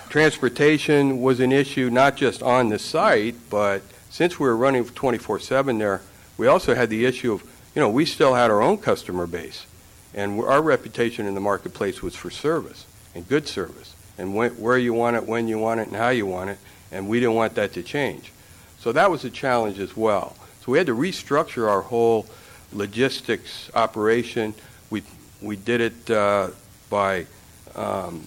transportation 0.09 1.21
was 1.21 1.41
an 1.41 1.53
issue 1.53 1.91
not 1.91 2.17
just 2.17 2.43
on 2.43 2.69
the 2.69 2.79
site, 2.79 3.37
but 3.51 3.83
since 4.11 4.39
we 4.39 4.47
were 4.47 4.57
running 4.57 4.85
24/7 4.85 5.79
there, 5.79 6.03
we 6.37 6.47
also 6.47 6.75
had 6.75 6.91
the 6.91 7.05
issue 7.05 7.33
of, 7.33 7.43
you 7.75 7.81
know, 7.81 7.89
we 7.89 8.05
still 8.05 8.35
had 8.35 8.51
our 8.51 8.61
own 8.61 8.79
customer 8.79 9.27
base, 9.27 9.67
and 10.13 10.41
our 10.41 10.63
reputation 10.63 11.27
in 11.27 11.35
the 11.35 11.41
marketplace 11.41 12.03
was 12.03 12.15
for 12.15 12.31
service 12.31 12.87
and 13.15 13.29
good 13.29 13.49
service, 13.49 13.95
and 14.19 14.35
where 14.35 14.79
you 14.79 14.93
want 14.93 15.17
it, 15.17 15.27
when 15.27 15.49
you 15.49 15.59
want 15.59 15.81
it, 15.81 15.89
and 15.89 15.97
how 15.97 16.11
you 16.11 16.27
want 16.27 16.51
it, 16.51 16.59
and 16.93 17.09
we 17.09 17.21
didn't 17.21 17.35
want 17.35 17.55
that 17.55 17.73
to 17.73 17.83
change. 17.83 18.33
So 18.81 18.93
that 18.93 19.11
was 19.11 19.25
a 19.25 19.31
challenge 19.31 19.79
as 19.79 19.97
well. 19.97 20.37
So 20.65 20.73
we 20.73 20.79
had 20.79 20.87
to 20.87 20.95
restructure 20.95 21.69
our 21.69 21.83
whole 21.83 22.27
logistics 22.73 23.71
operation. 23.75 24.55
We 24.89 25.03
we 25.43 25.57
did 25.57 25.83
it 25.83 26.11
uh, 26.11 26.51
by 26.89 27.27
um, 27.75 28.27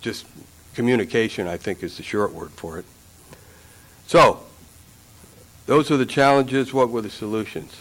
just 0.00 0.26
communication. 0.74 1.46
I 1.46 1.56
think 1.56 1.84
is 1.84 1.96
the 1.96 2.02
short 2.02 2.32
word 2.32 2.50
for 2.50 2.80
it. 2.80 2.84
So 4.08 4.42
those 5.66 5.92
are 5.92 5.96
the 5.96 6.06
challenges. 6.06 6.74
What 6.74 6.90
were 6.90 7.00
the 7.02 7.10
solutions? 7.10 7.72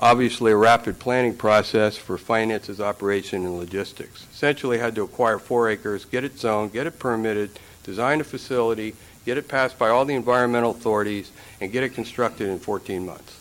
Obviously, 0.00 0.52
a 0.52 0.56
rapid 0.56 0.98
planning 0.98 1.36
process 1.36 1.98
for 1.98 2.16
finances, 2.16 2.80
operation, 2.80 3.44
and 3.44 3.58
logistics. 3.58 4.26
Essentially, 4.32 4.78
had 4.78 4.94
to 4.94 5.02
acquire 5.02 5.38
four 5.38 5.68
acres, 5.68 6.06
get 6.06 6.24
it 6.24 6.38
zoned, 6.38 6.72
get 6.72 6.86
it 6.86 6.98
permitted, 6.98 7.58
design 7.82 8.22
a 8.22 8.24
facility, 8.24 8.94
get 9.28 9.36
it 9.36 9.46
passed 9.46 9.78
by 9.78 9.90
all 9.90 10.06
the 10.06 10.14
environmental 10.14 10.70
authorities, 10.70 11.30
and 11.60 11.70
get 11.70 11.82
it 11.82 11.90
constructed 11.90 12.48
in 12.48 12.58
14 12.58 13.04
months. 13.04 13.38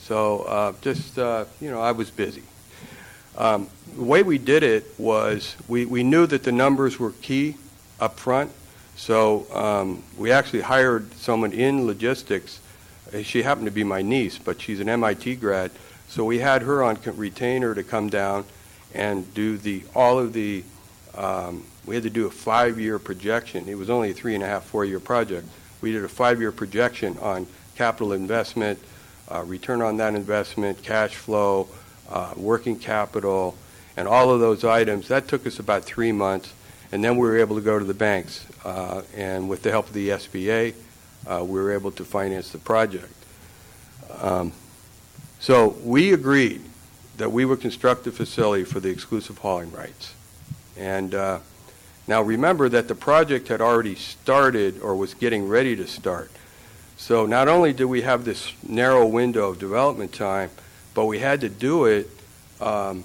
So 0.00 0.44
uh, 0.44 0.72
just, 0.80 1.18
uh, 1.18 1.44
you 1.60 1.70
know, 1.70 1.78
I 1.78 1.92
was 1.92 2.08
busy. 2.10 2.42
Um, 3.36 3.68
the 3.94 4.02
way 4.02 4.22
we 4.22 4.38
did 4.38 4.62
it 4.62 4.86
was 4.96 5.56
we, 5.68 5.84
we 5.84 6.02
knew 6.02 6.26
that 6.28 6.42
the 6.42 6.52
numbers 6.52 6.98
were 6.98 7.10
key 7.20 7.56
up 8.00 8.18
front, 8.18 8.50
so 8.96 9.46
um, 9.52 10.02
we 10.16 10.32
actually 10.32 10.62
hired 10.62 11.12
someone 11.12 11.52
in 11.52 11.86
logistics. 11.86 12.58
Uh, 13.12 13.20
she 13.20 13.42
happened 13.42 13.66
to 13.66 13.70
be 13.70 13.84
my 13.84 14.00
niece, 14.00 14.38
but 14.38 14.58
she's 14.58 14.80
an 14.80 14.88
MIT 14.88 15.36
grad. 15.36 15.70
So 16.08 16.24
we 16.24 16.38
had 16.38 16.62
her 16.62 16.82
on 16.82 16.98
retainer 17.04 17.74
to 17.74 17.82
come 17.82 18.08
down 18.08 18.46
and 18.94 19.34
do 19.34 19.58
the 19.58 19.82
all 19.94 20.18
of 20.18 20.32
the 20.32 20.64
um, 21.14 21.64
we 21.88 21.94
had 21.94 22.04
to 22.04 22.10
do 22.10 22.26
a 22.26 22.30
five-year 22.30 22.98
projection. 22.98 23.66
It 23.66 23.78
was 23.78 23.88
only 23.88 24.10
a 24.10 24.14
three 24.14 24.34
and 24.34 24.44
a 24.44 24.46
half, 24.46 24.64
four-year 24.64 25.00
project. 25.00 25.48
We 25.80 25.90
did 25.90 26.04
a 26.04 26.08
five-year 26.08 26.52
projection 26.52 27.16
on 27.18 27.46
capital 27.76 28.12
investment, 28.12 28.78
uh, 29.30 29.42
return 29.44 29.80
on 29.80 29.96
that 29.96 30.14
investment, 30.14 30.82
cash 30.82 31.16
flow, 31.16 31.66
uh, 32.10 32.34
working 32.36 32.78
capital, 32.78 33.56
and 33.96 34.06
all 34.06 34.30
of 34.30 34.40
those 34.40 34.64
items. 34.64 35.08
That 35.08 35.28
took 35.28 35.46
us 35.46 35.58
about 35.58 35.84
three 35.84 36.12
months, 36.12 36.52
and 36.92 37.02
then 37.02 37.16
we 37.16 37.26
were 37.26 37.38
able 37.38 37.56
to 37.56 37.62
go 37.62 37.78
to 37.78 37.84
the 37.84 37.94
banks. 37.94 38.46
Uh, 38.64 39.02
and 39.16 39.48
with 39.48 39.62
the 39.62 39.70
help 39.70 39.86
of 39.86 39.94
the 39.94 40.10
SBA, 40.10 40.74
uh, 41.26 41.42
we 41.42 41.58
were 41.58 41.72
able 41.72 41.90
to 41.92 42.04
finance 42.04 42.50
the 42.50 42.58
project. 42.58 43.12
Um, 44.20 44.52
so 45.40 45.76
we 45.82 46.12
agreed 46.12 46.60
that 47.16 47.32
we 47.32 47.46
would 47.46 47.62
construct 47.62 48.04
the 48.04 48.12
facility 48.12 48.64
for 48.64 48.78
the 48.78 48.90
exclusive 48.90 49.38
hauling 49.38 49.72
rights. 49.72 50.14
And 50.76 51.14
uh, 51.14 51.38
now 52.08 52.22
remember 52.22 52.70
that 52.70 52.88
the 52.88 52.94
project 52.94 53.48
had 53.48 53.60
already 53.60 53.94
started 53.94 54.80
or 54.80 54.96
was 54.96 55.12
getting 55.12 55.46
ready 55.46 55.76
to 55.76 55.86
start. 55.86 56.30
So 56.96 57.26
not 57.26 57.46
only 57.46 57.72
did 57.72 57.84
we 57.84 58.02
have 58.02 58.24
this 58.24 58.52
narrow 58.66 59.06
window 59.06 59.50
of 59.50 59.58
development 59.58 60.12
time, 60.12 60.50
but 60.94 61.04
we 61.04 61.20
had 61.20 61.42
to 61.42 61.48
do 61.48 61.84
it 61.84 62.10
um, 62.60 63.04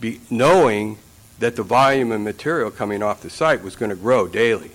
be, 0.00 0.20
knowing 0.30 0.98
that 1.38 1.56
the 1.56 1.62
volume 1.62 2.10
of 2.10 2.20
material 2.22 2.70
coming 2.70 3.02
off 3.02 3.20
the 3.20 3.30
site 3.30 3.62
was 3.62 3.76
going 3.76 3.90
to 3.90 3.96
grow 3.96 4.26
daily. 4.26 4.70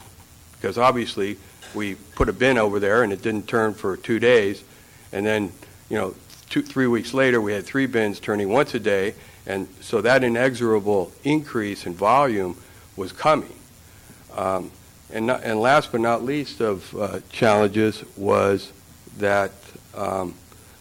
Because 0.54 0.78
obviously 0.78 1.38
we 1.74 1.96
put 2.16 2.30
a 2.30 2.34
bin 2.34 2.58
over 2.58 2.80
there 2.80 3.04
and 3.04 3.12
it 3.12 3.22
didn't 3.22 3.48
turn 3.48 3.74
for 3.74 3.98
two 3.98 4.20
days. 4.20 4.64
And 5.12 5.26
then, 5.26 5.52
you 5.90 5.98
know, 5.98 6.16
two, 6.50 6.62
three 6.62 6.88
weeks 6.88 7.14
later 7.14 7.42
we 7.42 7.54
had 7.54 7.66
three 7.66 7.88
bins 7.88 8.20
turning 8.20 8.50
once 8.50 8.74
a 8.76 8.80
day. 8.80 9.16
And 9.48 9.68
so 9.82 10.00
that 10.02 10.24
inexorable 10.24 11.12
increase 11.24 11.86
in 11.86 11.96
volume 11.96 12.56
was 12.96 13.12
coming. 13.12 13.54
Um, 14.36 14.72
and, 15.12 15.28
not, 15.28 15.44
and 15.44 15.60
last 15.60 15.92
but 15.92 16.02
not 16.02 16.24
least 16.24 16.62
of 16.62 16.96
uh, 16.96 17.20
challenges 17.32 18.04
was 18.18 18.72
that 19.18 19.52
um, 19.94 20.34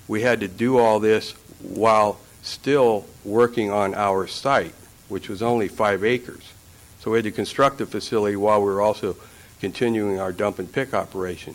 we 0.08 0.22
had 0.22 0.40
to 0.40 0.48
do 0.48 0.78
all 0.78 0.98
this 1.00 1.32
while 1.62 2.18
still 2.42 3.06
working 3.24 3.70
on 3.70 3.94
our 3.94 4.26
site, 4.26 4.74
which 5.08 5.28
was 5.28 5.42
only 5.42 5.68
five 5.68 6.04
acres. 6.04 6.52
So 7.00 7.10
we 7.10 7.18
had 7.18 7.24
to 7.24 7.32
construct 7.32 7.78
the 7.78 7.86
facility 7.86 8.36
while 8.36 8.60
we 8.60 8.66
were 8.66 8.82
also 8.82 9.16
continuing 9.60 10.20
our 10.20 10.32
dump 10.32 10.58
and 10.58 10.70
pick 10.70 10.94
operation. 10.94 11.54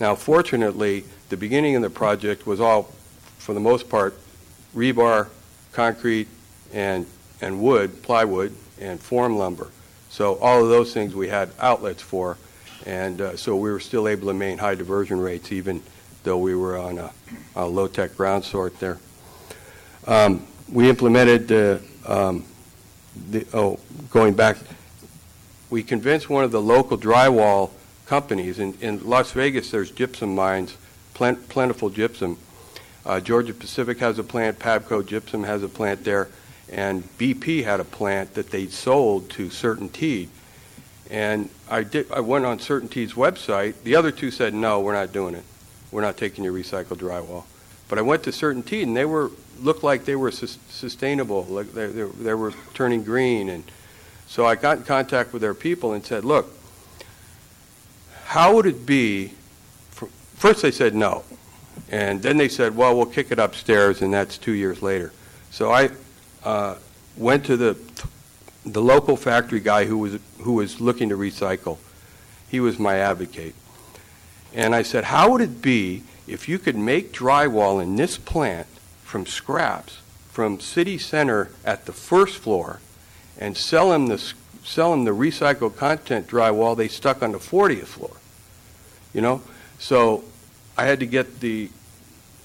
Now, 0.00 0.14
fortunately, 0.14 1.04
the 1.28 1.36
beginning 1.36 1.76
of 1.76 1.82
the 1.82 1.90
project 1.90 2.46
was 2.46 2.60
all, 2.60 2.84
for 3.38 3.54
the 3.54 3.60
most 3.60 3.88
part, 3.88 4.18
rebar, 4.74 5.28
concrete, 5.72 6.28
and, 6.72 7.06
and 7.40 7.60
wood, 7.60 8.02
plywood, 8.02 8.54
and 8.82 9.00
form 9.00 9.38
lumber. 9.38 9.70
So 10.10 10.36
all 10.36 10.62
of 10.62 10.68
those 10.68 10.92
things 10.92 11.14
we 11.14 11.28
had 11.28 11.50
outlets 11.58 12.02
for, 12.02 12.36
and 12.84 13.20
uh, 13.20 13.36
so 13.36 13.56
we 13.56 13.70
were 13.70 13.80
still 13.80 14.08
able 14.08 14.28
to 14.28 14.34
maintain 14.34 14.58
high 14.58 14.74
diversion 14.74 15.18
rates 15.18 15.52
even 15.52 15.82
though 16.24 16.38
we 16.38 16.54
were 16.54 16.76
on 16.76 16.98
a, 16.98 17.10
a 17.56 17.66
low-tech 17.66 18.16
ground 18.16 18.44
sort 18.44 18.78
there. 18.78 18.98
Um, 20.06 20.46
we 20.70 20.88
implemented 20.88 21.48
the, 21.48 21.82
um, 22.06 22.44
the, 23.30 23.46
oh, 23.54 23.78
going 24.10 24.34
back, 24.34 24.58
we 25.70 25.82
convinced 25.82 26.28
one 26.28 26.44
of 26.44 26.50
the 26.50 26.60
local 26.60 26.98
drywall 26.98 27.70
companies. 28.06 28.58
In, 28.58 28.74
in 28.80 29.08
Las 29.08 29.32
Vegas, 29.32 29.70
there's 29.70 29.90
gypsum 29.90 30.34
mines, 30.34 30.76
plentiful 31.14 31.88
gypsum. 31.88 32.38
Uh, 33.04 33.20
Georgia 33.20 33.54
Pacific 33.54 33.98
has 33.98 34.18
a 34.18 34.22
plant, 34.22 34.58
Pabco 34.58 35.04
Gypsum 35.04 35.44
has 35.44 35.62
a 35.62 35.68
plant 35.68 36.04
there 36.04 36.28
and 36.68 37.04
BP 37.18 37.64
had 37.64 37.80
a 37.80 37.84
plant 37.84 38.34
that 38.34 38.50
they 38.50 38.66
sold 38.66 39.30
to 39.30 39.48
CertainTeed. 39.48 40.28
And 41.10 41.50
I 41.68 41.82
did. 41.82 42.10
I 42.10 42.20
went 42.20 42.46
on 42.46 42.58
CertainTeed's 42.58 43.14
website. 43.14 43.74
The 43.84 43.96
other 43.96 44.10
two 44.10 44.30
said, 44.30 44.54
"No, 44.54 44.80
we're 44.80 44.94
not 44.94 45.12
doing 45.12 45.34
it. 45.34 45.44
We're 45.90 46.00
not 46.00 46.16
taking 46.16 46.44
your 46.44 46.54
recycled 46.54 46.98
drywall." 46.98 47.44
But 47.88 47.98
I 47.98 48.02
went 48.02 48.22
to 48.22 48.30
CertainTeed, 48.30 48.84
and 48.84 48.96
they 48.96 49.04
were 49.04 49.30
looked 49.60 49.82
like 49.82 50.06
they 50.06 50.16
were 50.16 50.30
su- 50.30 50.58
sustainable. 50.70 51.44
Like 51.44 51.72
they, 51.74 51.86
they, 51.88 52.04
they 52.04 52.34
were 52.34 52.54
turning 52.72 53.04
green, 53.04 53.50
and 53.50 53.64
so 54.26 54.46
I 54.46 54.54
got 54.54 54.78
in 54.78 54.84
contact 54.84 55.34
with 55.34 55.42
their 55.42 55.54
people 55.54 55.92
and 55.92 56.04
said, 56.04 56.24
"Look, 56.24 56.50
how 58.24 58.54
would 58.54 58.66
it 58.66 58.86
be?" 58.86 59.32
First, 60.36 60.62
they 60.62 60.70
said 60.70 60.94
no, 60.94 61.24
and 61.90 62.22
then 62.22 62.38
they 62.38 62.48
said, 62.48 62.74
"Well, 62.74 62.96
we'll 62.96 63.06
kick 63.06 63.30
it 63.30 63.38
upstairs," 63.38 64.00
and 64.00 64.14
that's 64.14 64.38
two 64.38 64.52
years 64.52 64.80
later. 64.80 65.12
So 65.50 65.70
I, 65.70 65.90
uh, 66.44 66.76
went 67.16 67.44
to 67.46 67.56
the 67.56 67.76
the 68.64 68.82
local 68.82 69.16
factory 69.16 69.60
guy 69.60 69.86
who 69.86 69.98
was 69.98 70.18
who 70.40 70.54
was 70.54 70.80
looking 70.80 71.08
to 71.08 71.16
recycle. 71.16 71.78
He 72.48 72.60
was 72.60 72.78
my 72.78 72.96
advocate, 72.96 73.54
and 74.54 74.74
I 74.74 74.82
said, 74.82 75.04
"How 75.04 75.30
would 75.30 75.40
it 75.40 75.62
be 75.62 76.02
if 76.26 76.48
you 76.48 76.58
could 76.58 76.76
make 76.76 77.12
drywall 77.12 77.82
in 77.82 77.96
this 77.96 78.18
plant 78.18 78.66
from 79.02 79.26
scraps 79.26 79.98
from 80.30 80.60
city 80.60 80.96
center 80.96 81.50
at 81.64 81.84
the 81.84 81.92
first 81.92 82.38
floor, 82.38 82.80
and 83.38 83.56
sell 83.56 83.90
them 83.90 84.06
the 84.06 84.32
sell 84.64 84.92
him 84.92 85.04
the 85.04 85.10
recycled 85.10 85.76
content 85.76 86.26
drywall 86.26 86.76
they 86.76 86.88
stuck 86.88 87.22
on 87.22 87.32
the 87.32 87.38
40th 87.38 87.86
floor?" 87.86 88.16
You 89.12 89.20
know, 89.20 89.42
so 89.78 90.24
I 90.76 90.86
had 90.86 91.00
to 91.00 91.06
get 91.06 91.40
the 91.40 91.70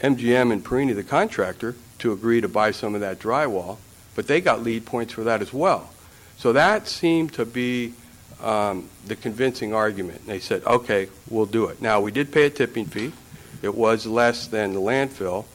MGM 0.02 0.52
and 0.52 0.64
Perini, 0.64 0.94
the 0.94 1.04
contractor, 1.04 1.76
to 2.00 2.12
agree 2.12 2.42
to 2.42 2.48
buy 2.48 2.72
some 2.72 2.94
of 2.94 3.02
that 3.02 3.20
drywall, 3.20 3.78
but 4.18 4.26
they 4.26 4.42
got 4.42 4.64
LEED 4.64 4.84
points 4.84 5.14
for 5.14 5.24
that 5.26 5.44
as 5.44 5.54
well. 5.54 5.92
So 6.38 6.52
that 6.54 6.88
seemed 6.88 7.34
to 7.34 7.46
be 7.46 7.94
um, 8.42 8.90
the 9.06 9.16
convincing 9.16 9.76
argument. 9.76 10.22
And 10.22 10.28
they 10.28 10.40
said, 10.40 10.64
okay, 10.66 11.08
we'll 11.30 11.46
do 11.46 11.68
it. 11.68 11.84
Now, 11.84 12.02
we 12.02 12.12
did 12.12 12.32
pay 12.32 12.48
a 12.48 12.50
tipping 12.50 12.88
fee. 12.88 13.14
It 13.62 13.76
was 13.76 14.08
less 14.08 14.48
than 14.48 14.74
the 14.74 14.80
landfill, 14.80 15.46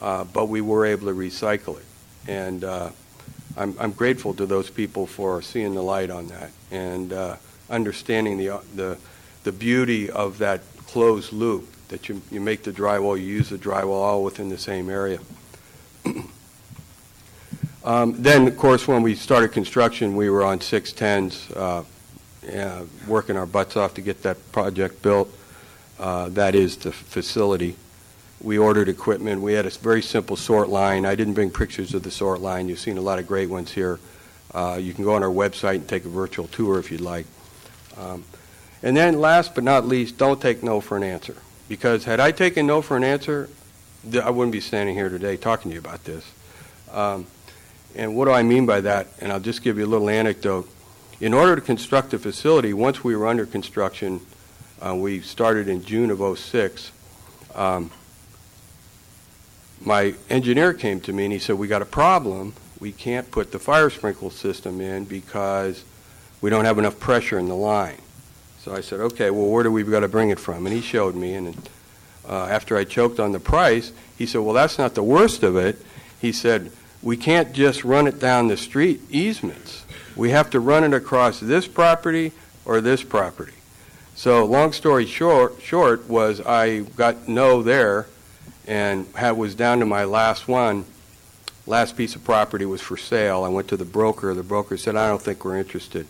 uh, 0.00 0.24
but 0.24 0.48
we 0.48 0.60
were 0.60 0.86
able 0.86 1.06
to 1.06 1.14
recycle 1.14 1.78
it. 1.78 1.84
And 2.26 2.64
uh, 2.64 2.90
I'm, 3.56 3.76
I'm 3.78 3.92
grateful 3.92 4.34
to 4.34 4.44
those 4.44 4.70
people 4.70 5.06
for 5.06 5.40
seeing 5.40 5.74
the 5.74 5.82
light 5.82 6.10
on 6.10 6.26
that 6.28 6.50
and 6.72 7.12
uh, 7.12 7.36
understanding 7.70 8.38
the, 8.38 8.60
the, 8.74 8.98
the 9.44 9.52
beauty 9.52 10.10
of 10.10 10.38
that 10.38 10.62
closed 10.88 11.32
loop 11.32 11.68
that 11.90 12.08
you, 12.08 12.20
you 12.32 12.40
make 12.40 12.64
the 12.64 12.72
drywall, 12.72 13.16
you 13.16 13.26
use 13.26 13.50
the 13.50 13.58
drywall 13.58 14.02
all 14.02 14.24
within 14.24 14.48
the 14.48 14.58
same 14.58 14.90
area. 14.90 15.20
Um, 17.84 18.14
then, 18.22 18.46
of 18.46 18.56
course, 18.56 18.86
when 18.86 19.02
we 19.02 19.14
started 19.14 19.52
construction, 19.52 20.14
we 20.14 20.28
were 20.28 20.44
on 20.44 20.58
610s, 20.58 21.56
uh, 21.56 21.84
uh, 22.52 22.84
working 23.06 23.36
our 23.36 23.46
butts 23.46 23.76
off 23.76 23.94
to 23.94 24.00
get 24.00 24.22
that 24.22 24.52
project 24.52 25.02
built. 25.02 25.34
Uh, 25.98 26.28
that 26.30 26.54
is 26.54 26.76
the 26.78 26.92
facility. 26.92 27.76
We 28.42 28.58
ordered 28.58 28.88
equipment. 28.88 29.42
We 29.42 29.52
had 29.54 29.66
a 29.66 29.70
very 29.70 30.02
simple 30.02 30.36
sort 30.36 30.68
line. 30.68 31.04
I 31.04 31.14
didn't 31.14 31.34
bring 31.34 31.50
pictures 31.50 31.94
of 31.94 32.02
the 32.02 32.10
sort 32.10 32.40
line. 32.40 32.68
You've 32.68 32.78
seen 32.78 32.96
a 32.98 33.02
lot 33.02 33.18
of 33.18 33.26
great 33.26 33.50
ones 33.50 33.72
here. 33.72 33.98
Uh, 34.52 34.78
you 34.80 34.94
can 34.94 35.04
go 35.04 35.14
on 35.14 35.22
our 35.22 35.30
website 35.30 35.76
and 35.76 35.88
take 35.88 36.04
a 36.04 36.08
virtual 36.08 36.48
tour 36.48 36.78
if 36.78 36.90
you'd 36.90 37.00
like. 37.00 37.26
Um, 37.98 38.24
and 38.82 38.96
then, 38.96 39.20
last 39.20 39.54
but 39.54 39.62
not 39.62 39.86
least, 39.86 40.16
don't 40.16 40.40
take 40.40 40.62
no 40.62 40.80
for 40.80 40.96
an 40.96 41.02
answer. 41.02 41.36
Because 41.68 42.04
had 42.04 42.18
I 42.18 42.32
taken 42.32 42.66
no 42.66 42.80
for 42.82 42.96
an 42.96 43.04
answer, 43.04 43.50
I 44.22 44.30
wouldn't 44.30 44.52
be 44.52 44.60
standing 44.60 44.94
here 44.94 45.10
today 45.10 45.36
talking 45.36 45.70
to 45.70 45.74
you 45.74 45.80
about 45.80 46.04
this. 46.04 46.24
Um, 46.90 47.26
and 47.94 48.16
what 48.16 48.26
do 48.26 48.32
I 48.32 48.42
mean 48.42 48.66
by 48.66 48.80
that? 48.82 49.08
And 49.20 49.32
I'll 49.32 49.40
just 49.40 49.62
give 49.62 49.78
you 49.78 49.84
a 49.84 49.86
little 49.86 50.08
anecdote. 50.08 50.68
In 51.20 51.34
order 51.34 51.54
to 51.56 51.60
construct 51.60 52.14
a 52.14 52.18
facility, 52.18 52.72
once 52.72 53.04
we 53.04 53.14
were 53.14 53.26
under 53.26 53.46
construction, 53.46 54.20
uh, 54.80 54.94
we 54.94 55.20
started 55.20 55.68
in 55.68 55.84
June 55.84 56.10
of 56.10 56.38
06. 56.38 56.92
Um, 57.54 57.90
my 59.82 60.14
engineer 60.28 60.72
came 60.72 61.00
to 61.02 61.12
me 61.12 61.24
and 61.24 61.32
he 61.32 61.38
said, 61.38 61.56
We 61.56 61.68
got 61.68 61.82
a 61.82 61.86
problem. 61.86 62.54
We 62.78 62.92
can't 62.92 63.30
put 63.30 63.52
the 63.52 63.58
fire 63.58 63.90
sprinkle 63.90 64.30
system 64.30 64.80
in 64.80 65.04
because 65.04 65.84
we 66.40 66.48
don't 66.48 66.64
have 66.64 66.78
enough 66.78 66.98
pressure 66.98 67.38
in 67.38 67.48
the 67.48 67.54
line. 67.54 67.98
So 68.60 68.74
I 68.74 68.82
said, 68.82 69.00
okay, 69.00 69.30
well, 69.30 69.46
where 69.46 69.62
do 69.62 69.72
we 69.72 69.82
got 69.82 70.00
to 70.00 70.08
bring 70.08 70.30
it 70.30 70.38
from? 70.38 70.66
And 70.66 70.74
he 70.74 70.82
showed 70.82 71.14
me, 71.14 71.34
and 71.34 71.56
uh, 72.28 72.44
after 72.44 72.76
I 72.76 72.84
choked 72.84 73.18
on 73.18 73.32
the 73.32 73.40
price, 73.40 73.92
he 74.18 74.26
said, 74.26 74.42
well, 74.42 74.52
that's 74.52 74.78
not 74.78 74.94
the 74.94 75.02
worst 75.02 75.42
of 75.42 75.56
it. 75.56 75.82
He 76.20 76.32
said, 76.32 76.70
we 77.02 77.16
can't 77.16 77.52
just 77.52 77.84
run 77.84 78.06
it 78.06 78.18
down 78.18 78.48
the 78.48 78.56
street 78.56 79.00
easements. 79.10 79.84
We 80.16 80.30
have 80.30 80.50
to 80.50 80.60
run 80.60 80.84
it 80.84 80.92
across 80.92 81.40
this 81.40 81.66
property 81.66 82.32
or 82.64 82.80
this 82.80 83.02
property. 83.02 83.54
So 84.14 84.44
long 84.44 84.72
story 84.72 85.06
short, 85.06 85.62
short 85.62 86.08
was 86.08 86.40
I 86.40 86.80
got 86.80 87.26
no 87.26 87.62
there, 87.62 88.06
and 88.66 89.06
had, 89.14 89.32
was 89.32 89.54
down 89.54 89.78
to 89.78 89.86
my 89.86 90.04
last 90.04 90.46
one. 90.46 90.84
Last 91.66 91.96
piece 91.96 92.14
of 92.16 92.24
property 92.24 92.66
was 92.66 92.80
for 92.80 92.96
sale. 92.96 93.44
I 93.44 93.48
went 93.48 93.68
to 93.68 93.76
the 93.76 93.84
broker. 93.84 94.34
The 94.34 94.42
broker 94.42 94.76
said, 94.76 94.96
I 94.96 95.08
don't 95.08 95.22
think 95.22 95.44
we're 95.44 95.56
interested. 95.56 96.06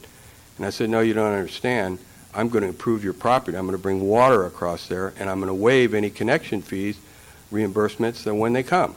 And 0.57 0.67
I 0.67 0.71
said, 0.71 0.91
no, 0.91 1.01
you 1.01 1.15
don't 1.15 1.33
understand. 1.33 1.99
I'm 2.35 2.49
going 2.49 2.63
to 2.63 2.69
improve 2.69 3.05
your 3.05 3.13
property. 3.13 3.57
I'm 3.57 3.67
going 3.67 3.77
to 3.77 3.83
bring 3.83 4.01
water 4.01 4.45
across 4.45 4.89
there, 4.89 5.13
and 5.19 5.31
I'm 5.31 5.39
going 5.39 5.49
to 5.49 5.55
waive 5.55 5.95
any 5.95 6.11
connection 6.11 6.63
fees, 6.63 6.99
reimbursements, 7.53 8.25
then 8.25 8.39
when 8.39 8.53
they 8.53 8.63
come. 8.63 8.95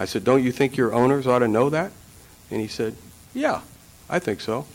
I 0.00 0.06
said, 0.06 0.24
don't 0.24 0.42
you 0.42 0.50
think 0.50 0.76
your 0.76 0.92
owners 0.92 1.28
ought 1.28 1.38
to 1.40 1.48
know 1.48 1.70
that? 1.70 1.92
And 2.50 2.60
he 2.60 2.66
said, 2.66 2.96
yeah, 3.34 3.60
I 4.08 4.18
think 4.18 4.40
so. 4.40 4.66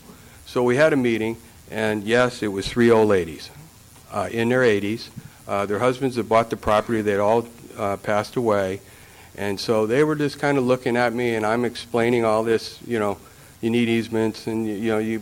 So 0.46 0.64
we 0.64 0.78
had 0.78 0.94
a 0.94 0.96
meeting, 0.96 1.36
and 1.70 2.04
yes, 2.04 2.42
it 2.42 2.48
was 2.48 2.68
three 2.68 2.90
old 2.90 3.10
ladies 3.10 3.50
uh, 4.12 4.30
in 4.32 4.48
their 4.48 4.62
80s. 4.62 5.10
Uh, 5.48 5.66
their 5.66 5.80
husbands 5.80 6.16
had 6.16 6.30
bought 6.30 6.50
the 6.50 6.58
property. 6.58 7.02
They'd 7.02 7.18
all 7.18 7.48
uh, 7.78 7.98
passed 7.98 8.38
away. 8.38 8.80
And 9.36 9.60
so 9.60 9.86
they 9.86 10.04
were 10.04 10.16
just 10.16 10.40
kind 10.40 10.58
of 10.58 10.64
looking 10.64 10.96
at 10.96 11.12
me, 11.12 11.36
and 11.36 11.46
I'm 11.46 11.66
explaining 11.66 12.24
all 12.24 12.44
this, 12.44 12.80
you 12.88 13.00
know, 13.00 13.18
you 13.60 13.70
need 13.70 13.90
easements, 13.90 14.48
and, 14.48 14.66
you 14.66 14.92
know, 14.92 15.00
you 15.00 15.22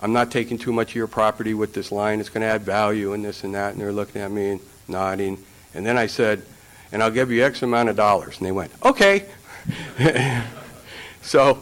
I'm 0.00 0.12
not 0.12 0.30
taking 0.30 0.58
too 0.58 0.72
much 0.72 0.90
of 0.90 0.94
your 0.94 1.08
property 1.08 1.54
with 1.54 1.74
this 1.74 1.90
line. 1.90 2.20
It's 2.20 2.28
going 2.28 2.42
to 2.42 2.46
add 2.46 2.62
value 2.62 3.14
and 3.14 3.24
this 3.24 3.42
and 3.42 3.54
that. 3.54 3.72
And 3.72 3.80
they're 3.80 3.92
looking 3.92 4.22
at 4.22 4.30
me 4.30 4.50
and 4.50 4.60
nodding. 4.86 5.42
And 5.74 5.84
then 5.84 5.98
I 5.98 6.06
said, 6.06 6.42
and 6.92 7.02
I'll 7.02 7.10
give 7.10 7.30
you 7.30 7.44
X 7.44 7.62
amount 7.62 7.88
of 7.88 7.96
dollars. 7.96 8.38
And 8.38 8.46
they 8.46 8.52
went, 8.52 8.70
okay. 8.84 9.26
so, 11.22 11.58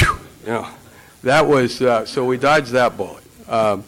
you 0.00 0.46
know, 0.46 0.68
that 1.22 1.46
was, 1.46 1.82
uh, 1.82 2.04
so 2.06 2.24
we 2.24 2.36
dodged 2.36 2.72
that 2.72 2.96
bullet. 2.96 3.24
Um, 3.48 3.84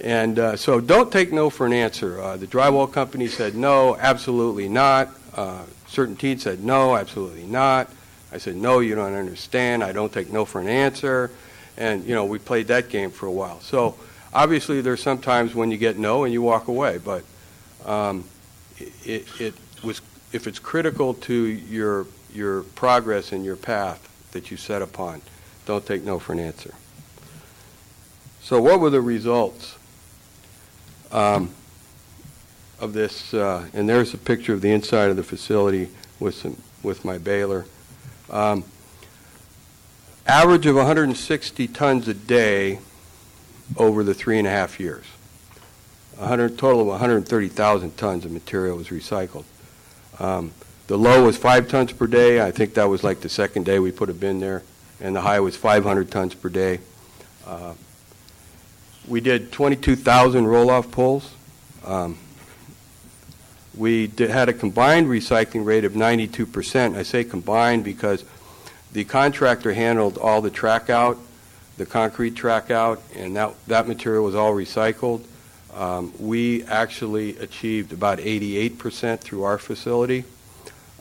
and 0.00 0.38
uh, 0.38 0.56
so 0.56 0.80
don't 0.80 1.12
take 1.12 1.32
no 1.32 1.50
for 1.50 1.66
an 1.66 1.72
answer. 1.72 2.20
Uh, 2.20 2.36
the 2.36 2.46
drywall 2.46 2.92
company 2.92 3.28
said 3.28 3.54
no, 3.54 3.96
absolutely 3.96 4.68
not. 4.68 5.08
Uh, 5.34 5.62
CertainTeed 5.88 6.40
said 6.40 6.64
no, 6.64 6.96
absolutely 6.96 7.44
not. 7.44 7.90
I 8.32 8.38
said, 8.38 8.56
no, 8.56 8.80
you 8.80 8.94
don't 8.94 9.14
understand. 9.14 9.84
I 9.84 9.92
don't 9.92 10.10
take 10.12 10.32
no 10.32 10.44
for 10.44 10.60
an 10.60 10.68
answer 10.68 11.30
and 11.76 12.04
you 12.04 12.14
know 12.14 12.24
we 12.24 12.38
played 12.38 12.68
that 12.68 12.88
game 12.88 13.10
for 13.10 13.26
a 13.26 13.32
while. 13.32 13.60
So 13.60 13.96
obviously 14.32 14.80
there's 14.80 15.02
some 15.02 15.18
times 15.18 15.54
when 15.54 15.70
you 15.70 15.76
get 15.76 15.98
no 15.98 16.24
and 16.24 16.32
you 16.32 16.42
walk 16.42 16.68
away, 16.68 16.98
but 16.98 17.24
um, 17.84 18.24
it, 19.04 19.26
it 19.40 19.54
was 19.82 20.00
if 20.32 20.46
it's 20.46 20.58
critical 20.58 21.14
to 21.14 21.34
your 21.34 22.06
your 22.34 22.62
progress 22.62 23.32
and 23.32 23.44
your 23.44 23.56
path 23.56 24.08
that 24.32 24.50
you 24.50 24.56
set 24.56 24.82
upon, 24.82 25.22
don't 25.66 25.84
take 25.84 26.04
no 26.04 26.18
for 26.18 26.32
an 26.32 26.40
answer. 26.40 26.74
So 28.42 28.60
what 28.60 28.80
were 28.80 28.90
the 28.90 29.00
results 29.00 29.76
um, 31.12 31.50
of 32.80 32.92
this? 32.92 33.32
Uh, 33.32 33.68
and 33.72 33.88
there's 33.88 34.14
a 34.14 34.18
picture 34.18 34.52
of 34.52 34.60
the 34.60 34.72
inside 34.72 35.10
of 35.10 35.16
the 35.16 35.22
facility 35.22 35.88
with 36.18 36.34
some 36.34 36.56
with 36.82 37.04
my 37.04 37.18
baler. 37.18 37.66
Um, 38.30 38.64
average 40.26 40.66
of 40.66 40.76
160 40.76 41.68
tons 41.68 42.08
a 42.08 42.14
day 42.14 42.80
over 43.76 44.02
the 44.02 44.14
three 44.14 44.38
and 44.38 44.46
a 44.46 44.50
half 44.50 44.80
years. 44.80 45.04
A 46.18 46.36
total 46.48 46.82
of 46.82 46.86
130,000 46.88 47.96
tons 47.96 48.24
of 48.24 48.30
material 48.30 48.76
was 48.76 48.88
recycled. 48.88 49.44
Um, 50.18 50.52
the 50.86 50.98
low 50.98 51.24
was 51.24 51.36
five 51.36 51.68
tons 51.68 51.92
per 51.92 52.06
day. 52.06 52.40
I 52.40 52.50
think 52.50 52.74
that 52.74 52.88
was 52.88 53.04
like 53.04 53.20
the 53.20 53.28
second 53.28 53.64
day 53.64 53.78
we 53.78 53.92
put 53.92 54.10
a 54.10 54.14
bin 54.14 54.40
there, 54.40 54.62
and 55.00 55.14
the 55.14 55.20
high 55.20 55.40
was 55.40 55.56
500 55.56 56.10
tons 56.10 56.34
per 56.34 56.48
day. 56.48 56.80
Uh, 57.46 57.74
we 59.06 59.20
did 59.20 59.52
22,000 59.52 60.46
roll-off 60.46 60.90
pulls. 60.90 61.34
Um, 61.84 62.18
we 63.74 64.06
did, 64.06 64.30
had 64.30 64.48
a 64.48 64.52
combined 64.52 65.06
recycling 65.08 65.64
rate 65.64 65.84
of 65.84 65.92
92%. 65.92 66.96
I 66.96 67.02
say 67.02 67.24
combined 67.24 67.84
because 67.84 68.24
the 68.92 69.04
contractor 69.04 69.72
handled 69.72 70.18
all 70.18 70.42
the 70.42 70.50
track 70.50 70.90
out, 70.90 71.18
the 71.78 71.86
concrete 71.86 72.36
track 72.36 72.70
out, 72.70 73.02
and 73.16 73.34
that, 73.36 73.54
that 73.66 73.88
material 73.88 74.24
was 74.24 74.34
all 74.34 74.52
recycled. 74.52 75.24
Um, 75.74 76.12
we 76.18 76.64
actually 76.64 77.38
achieved 77.38 77.92
about 77.92 78.18
88% 78.18 79.20
through 79.20 79.44
our 79.44 79.56
facility. 79.56 80.24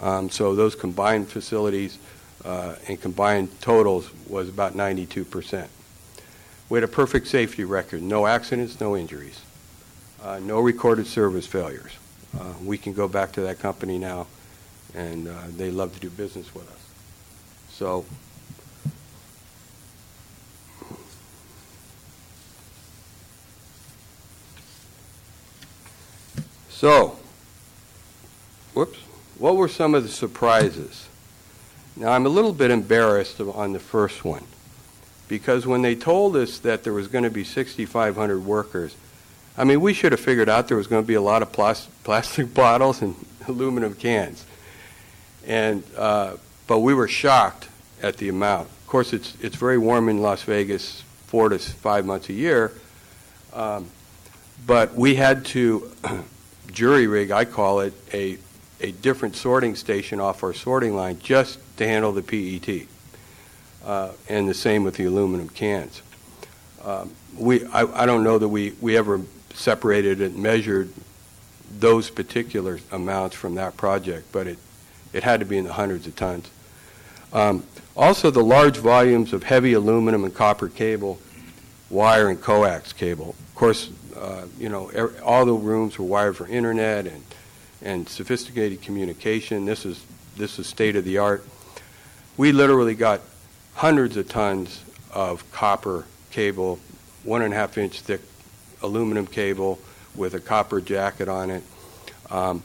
Um, 0.01 0.29
so 0.29 0.55
those 0.55 0.75
combined 0.75 1.27
facilities 1.29 1.99
uh, 2.43 2.75
and 2.87 2.99
combined 2.99 3.61
totals 3.61 4.09
was 4.27 4.49
about 4.49 4.73
92%. 4.73 5.67
We 6.69 6.77
had 6.77 6.83
a 6.83 6.87
perfect 6.87 7.27
safety 7.27 7.63
record, 7.63 8.01
no 8.01 8.25
accidents, 8.25 8.79
no 8.79 8.97
injuries, 8.97 9.41
uh, 10.23 10.39
no 10.39 10.59
recorded 10.59 11.05
service 11.07 11.45
failures. 11.45 11.91
Uh, 12.37 12.53
we 12.63 12.77
can 12.77 12.93
go 12.93 13.07
back 13.07 13.33
to 13.33 13.41
that 13.41 13.59
company 13.59 13.97
now, 13.97 14.27
and 14.95 15.27
uh, 15.27 15.33
they 15.57 15.69
love 15.69 15.93
to 15.93 15.99
do 15.99 16.09
business 16.09 16.53
with 16.55 16.69
us. 16.71 16.79
So 17.69 18.05
So, 26.81 27.15
whoops, 28.73 28.97
what 29.41 29.55
were 29.55 29.67
some 29.67 29.95
of 29.95 30.03
the 30.03 30.09
surprises? 30.09 31.07
Now, 31.95 32.11
I'm 32.11 32.27
a 32.27 32.29
little 32.29 32.53
bit 32.53 32.69
embarrassed 32.69 33.41
on 33.41 33.73
the 33.73 33.79
first 33.79 34.23
one 34.23 34.43
because 35.27 35.65
when 35.65 35.81
they 35.81 35.95
told 35.95 36.35
us 36.35 36.59
that 36.59 36.83
there 36.83 36.93
was 36.93 37.07
going 37.07 37.23
to 37.23 37.31
be 37.31 37.43
6,500 37.43 38.45
workers, 38.45 38.95
I 39.57 39.63
mean, 39.63 39.81
we 39.81 39.95
should 39.95 40.11
have 40.11 40.21
figured 40.21 40.47
out 40.47 40.67
there 40.67 40.77
was 40.77 40.85
going 40.85 41.01
to 41.03 41.07
be 41.07 41.15
a 41.15 41.21
lot 41.21 41.41
of 41.41 41.51
plastic 41.51 42.53
bottles 42.53 43.01
and 43.01 43.15
aluminum 43.47 43.95
cans. 43.95 44.45
And, 45.47 45.83
uh, 45.97 46.35
but 46.67 46.79
we 46.79 46.93
were 46.93 47.07
shocked 47.07 47.67
at 48.03 48.17
the 48.17 48.29
amount. 48.29 48.67
Of 48.67 48.87
course, 48.87 49.11
it's, 49.11 49.35
it's 49.41 49.55
very 49.55 49.79
warm 49.79 50.07
in 50.07 50.21
Las 50.21 50.43
Vegas 50.43 51.01
four 51.25 51.49
to 51.49 51.57
five 51.57 52.05
months 52.05 52.29
a 52.29 52.33
year, 52.33 52.73
um, 53.53 53.87
but 54.67 54.93
we 54.93 55.15
had 55.15 55.45
to 55.45 55.91
jury 56.71 57.07
rig, 57.07 57.31
I 57.31 57.45
call 57.45 57.79
it, 57.79 57.93
a, 58.13 58.37
a 58.81 58.91
different 58.91 59.35
sorting 59.35 59.75
station 59.75 60.19
off 60.19 60.43
our 60.43 60.53
sorting 60.53 60.95
line 60.95 61.19
just 61.19 61.59
to 61.77 61.87
handle 61.87 62.11
the 62.11 62.21
PET. 62.21 62.87
Uh, 63.85 64.11
and 64.29 64.47
the 64.47 64.53
same 64.53 64.83
with 64.83 64.95
the 64.95 65.05
aluminum 65.05 65.49
cans. 65.49 66.01
Um, 66.83 67.11
we, 67.37 67.65
I, 67.67 68.03
I 68.03 68.05
don't 68.05 68.23
know 68.23 68.37
that 68.37 68.47
we, 68.47 68.73
we 68.81 68.97
ever 68.97 69.21
separated 69.53 70.21
and 70.21 70.37
measured 70.37 70.91
those 71.79 72.09
particular 72.09 72.79
amounts 72.91 73.35
from 73.35 73.55
that 73.55 73.77
project, 73.77 74.31
but 74.31 74.45
it, 74.45 74.59
it 75.13 75.23
had 75.23 75.39
to 75.39 75.45
be 75.45 75.57
in 75.57 75.65
the 75.65 75.73
hundreds 75.73 76.05
of 76.05 76.15
tons. 76.15 76.49
Um, 77.33 77.63
also, 77.95 78.29
the 78.29 78.43
large 78.43 78.77
volumes 78.77 79.33
of 79.33 79.43
heavy 79.43 79.73
aluminum 79.73 80.23
and 80.23 80.33
copper 80.33 80.67
cable, 80.67 81.19
wire 81.89 82.29
and 82.29 82.39
coax 82.39 82.93
cable. 82.93 83.35
Of 83.49 83.55
course, 83.55 83.89
uh, 84.15 84.45
you 84.59 84.69
know, 84.69 84.91
all 85.23 85.45
the 85.45 85.53
rooms 85.53 85.97
were 85.97 86.05
wired 86.05 86.37
for 86.37 86.47
internet 86.47 87.07
and, 87.07 87.23
and 87.81 88.07
sophisticated 88.07 88.81
communication. 88.81 89.65
This 89.65 89.85
is, 89.85 90.03
this 90.37 90.59
is 90.59 90.67
state 90.67 90.95
of 90.95 91.03
the 91.03 91.17
art. 91.17 91.45
We 92.37 92.51
literally 92.51 92.95
got 92.95 93.21
hundreds 93.75 94.17
of 94.17 94.27
tons 94.27 94.83
of 95.13 95.49
copper 95.51 96.05
cable, 96.31 96.79
one 97.23 97.41
and 97.41 97.53
a 97.53 97.57
half 97.57 97.77
inch 97.77 98.01
thick 98.01 98.21
aluminum 98.81 99.27
cable 99.27 99.79
with 100.15 100.33
a 100.33 100.39
copper 100.39 100.81
jacket 100.81 101.27
on 101.29 101.49
it, 101.49 101.63
um, 102.29 102.63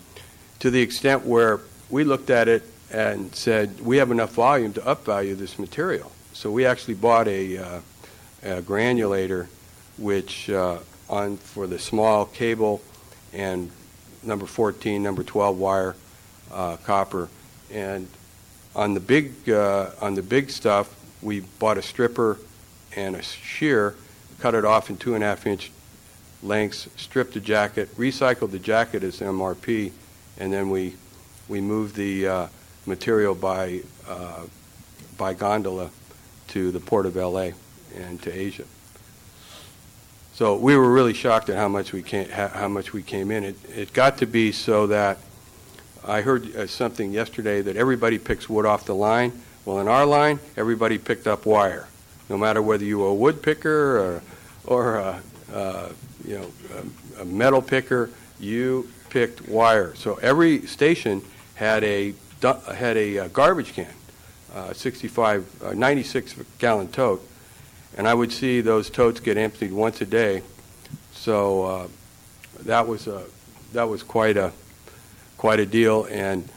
to 0.59 0.70
the 0.70 0.81
extent 0.81 1.24
where 1.24 1.61
we 1.90 2.05
looked 2.05 2.31
at 2.31 2.48
it 2.48 2.62
and 2.92 3.35
said, 3.35 3.81
we 3.81 3.96
have 3.98 4.11
enough 4.11 4.33
volume 4.33 4.72
to 4.72 4.81
upvalue 4.81 5.37
this 5.37 5.59
material. 5.59 6.11
So 6.33 6.50
we 6.50 6.66
actually 6.66 6.94
bought 6.94 7.29
a, 7.29 7.59
uh, 7.59 7.81
a 8.42 8.62
granulator, 8.62 9.48
which 9.98 10.50
uh, 10.50 10.79
on 11.09 11.37
for 11.37 11.66
the 11.66 11.79
small 11.79 12.26
cable 12.26 12.83
and 13.33 13.70
number 14.26 14.46
14, 14.46 15.02
number 15.02 15.22
12 15.22 15.58
wire 15.58 15.96
uh, 16.52 16.76
copper, 16.78 17.28
and 17.72 18.08
on 18.74 18.94
the 18.94 19.00
big 19.00 19.48
uh, 19.48 19.90
on 20.00 20.14
the 20.14 20.22
big 20.22 20.50
stuff, 20.50 20.94
we 21.22 21.40
bought 21.40 21.78
a 21.78 21.82
stripper 21.82 22.38
and 22.94 23.16
a 23.16 23.22
shear, 23.22 23.94
cut 24.38 24.54
it 24.54 24.64
off 24.64 24.90
in 24.90 24.96
two 24.96 25.14
and 25.14 25.24
a 25.24 25.26
half 25.26 25.46
inch 25.46 25.70
lengths, 26.42 26.88
stripped 26.96 27.34
the 27.34 27.40
jacket, 27.40 27.94
recycled 27.96 28.50
the 28.50 28.58
jacket 28.58 29.02
as 29.02 29.20
MRP, 29.20 29.92
and 30.38 30.52
then 30.52 30.70
we 30.70 30.94
we 31.48 31.60
moved 31.60 31.96
the 31.96 32.28
uh, 32.28 32.46
material 32.84 33.34
by 33.34 33.80
uh, 34.08 34.42
by 35.16 35.34
gondola 35.34 35.90
to 36.48 36.70
the 36.70 36.80
port 36.80 37.06
of 37.06 37.16
LA 37.16 37.50
and 37.96 38.20
to 38.22 38.32
Asia. 38.32 38.64
So 40.37 40.55
we 40.55 40.77
were 40.77 40.92
really 40.92 41.14
shocked 41.14 41.49
at 41.49 41.57
how 41.57 41.66
much 41.66 41.94
we 41.94 42.03
came, 42.03 42.29
how 42.29 42.68
much 42.68 42.92
we 42.92 43.03
came 43.03 43.31
in. 43.31 43.42
It, 43.42 43.57
it 43.75 43.92
got 43.94 44.18
to 44.18 44.27
be 44.27 44.53
so 44.53 44.87
that 44.88 45.16
I 46.07 46.20
heard 46.20 46.55
uh, 46.55 46.66
something 46.66 47.11
yesterday 47.11 47.62
that 47.62 47.75
everybody 47.75 48.18
picks 48.18 48.46
wood 48.46 48.66
off 48.66 48.85
the 48.85 48.94
line. 48.94 49.33
Well, 49.64 49.81
in 49.81 49.88
our 49.88 50.05
line, 50.05 50.38
everybody 50.55 50.99
picked 50.99 51.27
up 51.27 51.46
wire, 51.46 51.88
no 52.29 52.37
matter 52.37 52.61
whether 52.61 52.85
you 52.85 52.99
were 52.99 53.07
a 53.07 53.14
wood 53.14 53.40
picker 53.40 53.99
or, 53.99 54.22
or 54.66 54.96
a, 54.96 55.22
uh, 55.55 55.88
you 56.22 56.37
know, 56.37 56.53
a, 57.16 57.22
a 57.22 57.25
metal 57.25 57.62
picker. 57.62 58.11
You 58.38 58.90
picked 59.09 59.49
wire. 59.49 59.94
So 59.94 60.16
every 60.16 60.66
station 60.66 61.22
had 61.55 61.83
a 61.83 62.12
had 62.75 62.99
a 62.99 63.20
uh, 63.20 63.29
garbage 63.29 63.72
can, 63.72 63.88
uh, 64.55 64.75
65, 64.75 65.62
uh, 65.64 65.72
96 65.72 66.35
gallon 66.59 66.88
tote, 66.88 67.27
and 67.96 68.06
I 68.06 68.14
would 68.14 68.32
see 68.32 68.61
those 68.61 68.90
totes 68.90 69.20
get 69.20 69.37
emptied 69.37 69.72
once 69.72 70.00
a 70.00 70.06
day. 70.06 70.42
So 71.12 71.64
uh, 71.64 71.88
that 72.64 72.87
was 72.87 73.06
a 73.06 73.24
that 73.72 73.88
was 73.88 74.02
quite 74.02 74.37
a 74.37 74.52
quite 75.37 75.61
a 75.61 75.66
deal. 75.66 76.04
And 76.04 76.48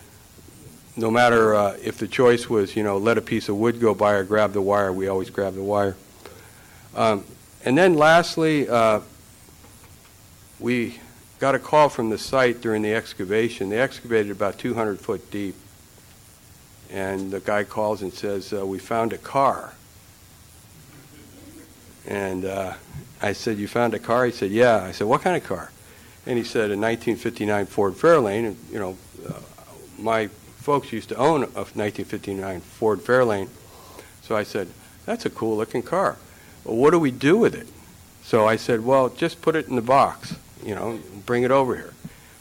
no 0.95 1.09
matter 1.09 1.55
uh, 1.55 1.77
if 1.83 1.97
the 1.97 2.07
choice 2.07 2.49
was, 2.49 2.75
you 2.75 2.83
know, 2.83 2.97
let 2.97 3.17
a 3.17 3.21
piece 3.21 3.49
of 3.49 3.57
wood 3.57 3.79
go 3.79 3.93
by 3.93 4.13
or 4.13 4.23
grab 4.23 4.53
the 4.53 4.61
wire, 4.61 4.91
we 4.91 5.07
always 5.07 5.29
grab 5.29 5.55
the 5.55 5.63
wire. 5.63 5.95
Um, 6.95 7.23
and 7.63 7.77
then 7.77 7.93
lastly, 7.95 8.67
uh, 8.67 9.01
we 10.59 10.99
got 11.39 11.55
a 11.55 11.59
call 11.59 11.89
from 11.89 12.09
the 12.09 12.17
site 12.17 12.61
during 12.61 12.81
the 12.81 12.93
excavation. 12.93 13.69
They 13.69 13.79
excavated 13.79 14.31
about 14.31 14.57
200 14.57 14.99
foot 14.99 15.31
deep. 15.31 15.55
And 16.91 17.31
the 17.31 17.39
guy 17.39 17.63
calls 17.63 18.01
and 18.01 18.11
says, 18.11 18.51
uh, 18.51 18.65
We 18.65 18.79
found 18.79 19.13
a 19.13 19.17
car. 19.17 19.73
And 22.07 22.45
uh, 22.45 22.73
I 23.21 23.33
said, 23.33 23.57
You 23.57 23.67
found 23.67 23.93
a 23.93 23.99
car? 23.99 24.25
He 24.25 24.31
said, 24.31 24.51
Yeah. 24.51 24.83
I 24.83 24.91
said, 24.91 25.07
What 25.07 25.21
kind 25.21 25.35
of 25.35 25.43
car? 25.43 25.71
And 26.25 26.37
he 26.37 26.43
said, 26.43 26.71
A 26.71 26.77
1959 26.77 27.65
Ford 27.65 27.93
Fairlane. 27.93 28.47
And, 28.47 28.57
you 28.71 28.79
know, 28.79 28.97
uh, 29.27 29.33
my 29.97 30.27
folks 30.57 30.91
used 30.91 31.09
to 31.09 31.15
own 31.15 31.43
a 31.43 31.65
1959 31.75 32.61
Ford 32.61 32.99
Fairlane. 32.99 33.49
So 34.21 34.35
I 34.35 34.43
said, 34.43 34.67
That's 35.05 35.25
a 35.25 35.29
cool 35.29 35.57
looking 35.57 35.83
car. 35.83 36.17
Well, 36.63 36.75
what 36.75 36.91
do 36.91 36.99
we 36.99 37.11
do 37.11 37.37
with 37.37 37.55
it? 37.55 37.67
So 38.23 38.47
I 38.47 38.55
said, 38.55 38.85
Well, 38.85 39.09
just 39.09 39.41
put 39.41 39.55
it 39.55 39.67
in 39.67 39.75
the 39.75 39.81
box, 39.81 40.35
you 40.63 40.75
know, 40.75 40.99
bring 41.25 41.43
it 41.43 41.51
over 41.51 41.75
here. 41.75 41.93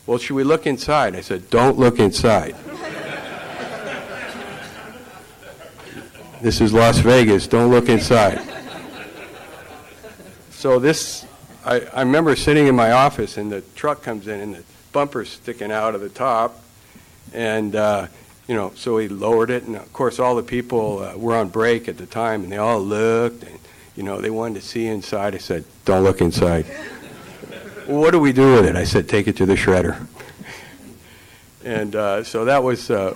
Well, 0.07 0.19
should 0.19 0.37
we 0.37 0.45
look 0.45 0.67
inside? 0.67 1.17
I 1.17 1.21
said, 1.21 1.51
Don't 1.51 1.79
look 1.79 1.99
inside. 1.99 2.57
this 6.43 6.61
is 6.61 6.73
Las 6.73 6.99
Vegas. 6.99 7.47
Don't 7.47 7.71
look 7.71 7.89
inside. 7.89 8.58
So 10.59 10.81
this, 10.81 11.25
I, 11.65 11.83
I 11.95 12.01
remember 12.01 12.35
sitting 12.35 12.67
in 12.67 12.75
my 12.75 12.91
office 12.91 13.37
and 13.37 13.53
the 13.53 13.61
truck 13.77 14.03
comes 14.03 14.27
in 14.27 14.41
and 14.41 14.57
the 14.57 14.65
bumper's 14.91 15.29
sticking 15.29 15.71
out 15.71 15.95
of 15.95 16.01
the 16.01 16.09
top. 16.09 16.61
And, 17.33 17.77
uh, 17.77 18.09
you 18.49 18.57
know, 18.57 18.73
so 18.75 18.97
we 18.97 19.07
lowered 19.07 19.51
it. 19.51 19.63
And 19.63 19.77
of 19.77 19.93
course, 19.93 20.19
all 20.19 20.35
the 20.35 20.43
people 20.43 20.99
uh, 20.99 21.17
were 21.17 21.37
on 21.37 21.49
break 21.49 21.87
at 21.87 21.97
the 21.97 22.07
time 22.07 22.43
and 22.43 22.51
they 22.51 22.57
all 22.57 22.81
looked 22.81 23.45
and, 23.45 23.57
you 23.95 24.03
know, 24.03 24.21
they 24.21 24.31
wanted 24.31 24.61
to 24.61 24.67
see 24.67 24.89
inside. 24.89 25.37
I 25.37 25.39
said, 25.39 25.63
don't 25.85 26.03
look 26.03 26.21
inside. 26.21 26.67
well, 27.87 28.01
what 28.01 28.11
do 28.11 28.19
we 28.19 28.33
do 28.33 28.55
with 28.55 28.67
it? 28.67 28.75
I 28.75 28.83
said, 28.83 29.09
take 29.09 29.29
it 29.29 29.37
to 29.37 29.47
the 29.47 29.55
shredder. 29.55 30.09
and 31.65 31.95
uh, 31.95 32.25
so 32.25 32.47
that 32.47 32.65
was, 32.65 32.91
uh, 32.91 33.15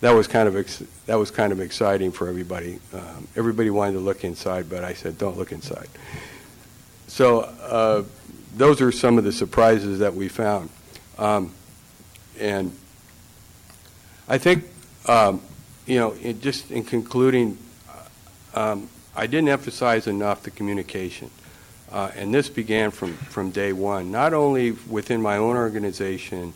that 0.00 0.10
was 0.10 0.26
kind 0.26 0.48
of 0.48 0.56
ex- 0.56 0.82
that 1.06 1.20
was 1.20 1.30
kind 1.30 1.52
of 1.52 1.60
exciting 1.60 2.10
for 2.10 2.28
everybody. 2.28 2.80
Um, 2.92 3.28
everybody 3.36 3.70
wanted 3.70 3.92
to 3.92 4.00
look 4.00 4.24
inside, 4.24 4.68
but 4.68 4.82
I 4.82 4.94
said, 4.94 5.18
don't 5.18 5.38
look 5.38 5.52
inside. 5.52 5.88
So 7.10 7.40
uh, 7.40 8.04
those 8.56 8.80
are 8.80 8.92
some 8.92 9.18
of 9.18 9.24
the 9.24 9.32
surprises 9.32 9.98
that 9.98 10.14
we 10.14 10.28
found. 10.28 10.70
Um, 11.18 11.52
and 12.38 12.70
I 14.28 14.38
think, 14.38 14.64
um, 15.06 15.42
you 15.86 15.98
know, 15.98 16.14
just 16.34 16.70
in 16.70 16.84
concluding, 16.84 17.58
um, 18.54 18.88
I 19.16 19.26
didn't 19.26 19.48
emphasize 19.48 20.06
enough 20.06 20.44
the 20.44 20.52
communication. 20.52 21.32
Uh, 21.90 22.12
and 22.14 22.32
this 22.32 22.48
began 22.48 22.92
from, 22.92 23.14
from 23.14 23.50
day 23.50 23.72
one, 23.72 24.12
not 24.12 24.32
only 24.32 24.70
within 24.70 25.20
my 25.20 25.36
own 25.36 25.56
organization 25.56 26.54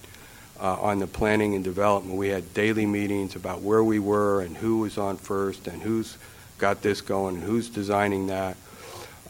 uh, 0.61 0.81
on 0.81 1.01
the 1.01 1.09
planning 1.09 1.57
and 1.57 1.65
development. 1.65 2.17
We 2.17 2.29
had 2.29 2.55
daily 2.55 2.87
meetings 2.87 3.35
about 3.35 3.63
where 3.63 3.83
we 3.83 3.99
were 3.99 4.41
and 4.41 4.57
who 4.57 4.79
was 4.79 4.99
on 4.99 5.17
first 5.17 5.67
and 5.67 5.83
who's 5.83 6.17
got 6.59 6.81
this 6.81 7.01
going 7.01 7.35
and 7.35 7.45
who's 7.45 7.69
designing 7.69 8.29
that 8.29 8.57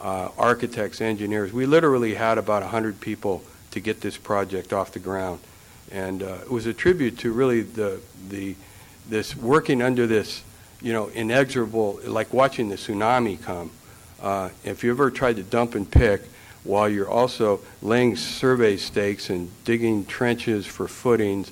uh, 0.04 0.28
architects, 0.36 1.00
engineers. 1.00 1.52
We 1.52 1.64
literally 1.64 2.14
had 2.14 2.36
about 2.36 2.62
100 2.62 3.00
people 3.00 3.42
to 3.70 3.80
get 3.80 4.02
this 4.02 4.18
project 4.18 4.72
off 4.72 4.92
the 4.92 4.98
ground. 4.98 5.40
And 5.90 6.22
uh, 6.22 6.38
it 6.42 6.50
was 6.50 6.66
a 6.66 6.74
tribute 6.74 7.18
to 7.20 7.32
really 7.32 7.62
the, 7.62 8.00
the, 8.28 8.54
this 9.08 9.34
working 9.34 9.80
under 9.80 10.06
this, 10.06 10.44
you 10.82 10.92
know, 10.92 11.08
inexorable, 11.08 12.00
like 12.04 12.34
watching 12.34 12.68
the 12.68 12.76
tsunami 12.76 13.42
come. 13.42 13.70
Uh, 14.20 14.50
if 14.62 14.84
you 14.84 14.90
ever 14.90 15.10
tried 15.10 15.36
to 15.36 15.42
dump 15.42 15.74
and 15.74 15.90
pick 15.90 16.22
while 16.64 16.88
you're 16.88 17.08
also 17.08 17.60
laying 17.80 18.14
survey 18.14 18.76
stakes 18.76 19.30
and 19.30 19.50
digging 19.64 20.04
trenches 20.04 20.66
for 20.66 20.86
footings 20.86 21.50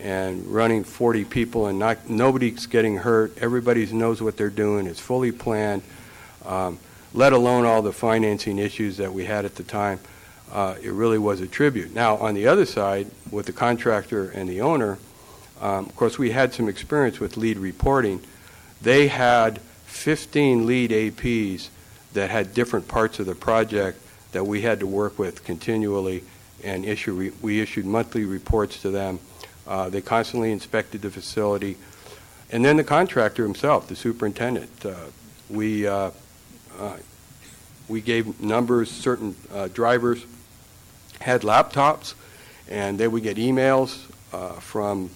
and 0.00 0.46
running 0.46 0.84
40 0.84 1.24
people 1.24 1.66
and 1.66 1.78
not, 1.78 2.10
nobody's 2.10 2.66
getting 2.66 2.98
hurt, 2.98 3.36
everybody 3.38 3.86
knows 3.86 4.20
what 4.20 4.36
they're 4.36 4.50
doing, 4.50 4.86
it's 4.86 5.00
fully 5.00 5.32
planned. 5.32 5.82
Um, 6.44 6.78
let 7.14 7.32
alone 7.32 7.64
all 7.64 7.82
the 7.82 7.92
financing 7.92 8.58
issues 8.58 8.96
that 8.96 9.12
we 9.12 9.24
had 9.24 9.44
at 9.44 9.54
the 9.54 9.62
time. 9.62 10.00
Uh, 10.52 10.76
it 10.82 10.92
really 10.92 11.18
was 11.18 11.40
a 11.40 11.46
tribute. 11.46 11.94
Now, 11.94 12.16
on 12.16 12.34
the 12.34 12.46
other 12.46 12.66
side, 12.66 13.10
with 13.30 13.46
the 13.46 13.52
contractor 13.52 14.30
and 14.30 14.48
the 14.48 14.60
owner, 14.60 14.98
um, 15.60 15.86
of 15.86 15.96
course, 15.96 16.18
we 16.18 16.30
had 16.30 16.52
some 16.52 16.68
experience 16.68 17.18
with 17.18 17.36
LEED 17.36 17.58
reporting. 17.58 18.22
They 18.82 19.08
had 19.08 19.60
15 19.86 20.66
LEED 20.66 20.90
APs 20.90 21.68
that 22.12 22.30
had 22.30 22.54
different 22.54 22.88
parts 22.88 23.18
of 23.18 23.26
the 23.26 23.34
project 23.34 24.00
that 24.32 24.44
we 24.44 24.62
had 24.62 24.80
to 24.80 24.86
work 24.86 25.18
with 25.18 25.44
continually 25.44 26.22
and 26.62 26.84
issue. 26.84 27.14
Re- 27.14 27.32
we 27.40 27.60
issued 27.60 27.86
monthly 27.86 28.24
reports 28.24 28.80
to 28.82 28.90
them. 28.90 29.18
Uh, 29.66 29.88
they 29.88 30.00
constantly 30.00 30.52
inspected 30.52 31.02
the 31.02 31.10
facility. 31.10 31.76
And 32.50 32.64
then 32.64 32.76
the 32.76 32.84
contractor 32.84 33.42
himself, 33.42 33.88
the 33.88 33.96
superintendent. 33.96 34.84
Uh, 34.84 35.06
we 35.48 35.86
uh, 36.78 36.96
we 37.88 38.00
gave 38.00 38.40
numbers, 38.40 38.90
certain 38.90 39.36
uh, 39.52 39.68
drivers 39.68 40.24
had 41.20 41.42
laptops, 41.42 42.14
and 42.68 42.98
they 42.98 43.08
would 43.08 43.22
get 43.22 43.36
emails 43.36 43.98
uh, 44.32 44.52
from 44.54 45.10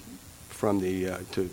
from 0.48 0.80
the 0.80 1.08
uh, 1.08 1.18
to 1.32 1.50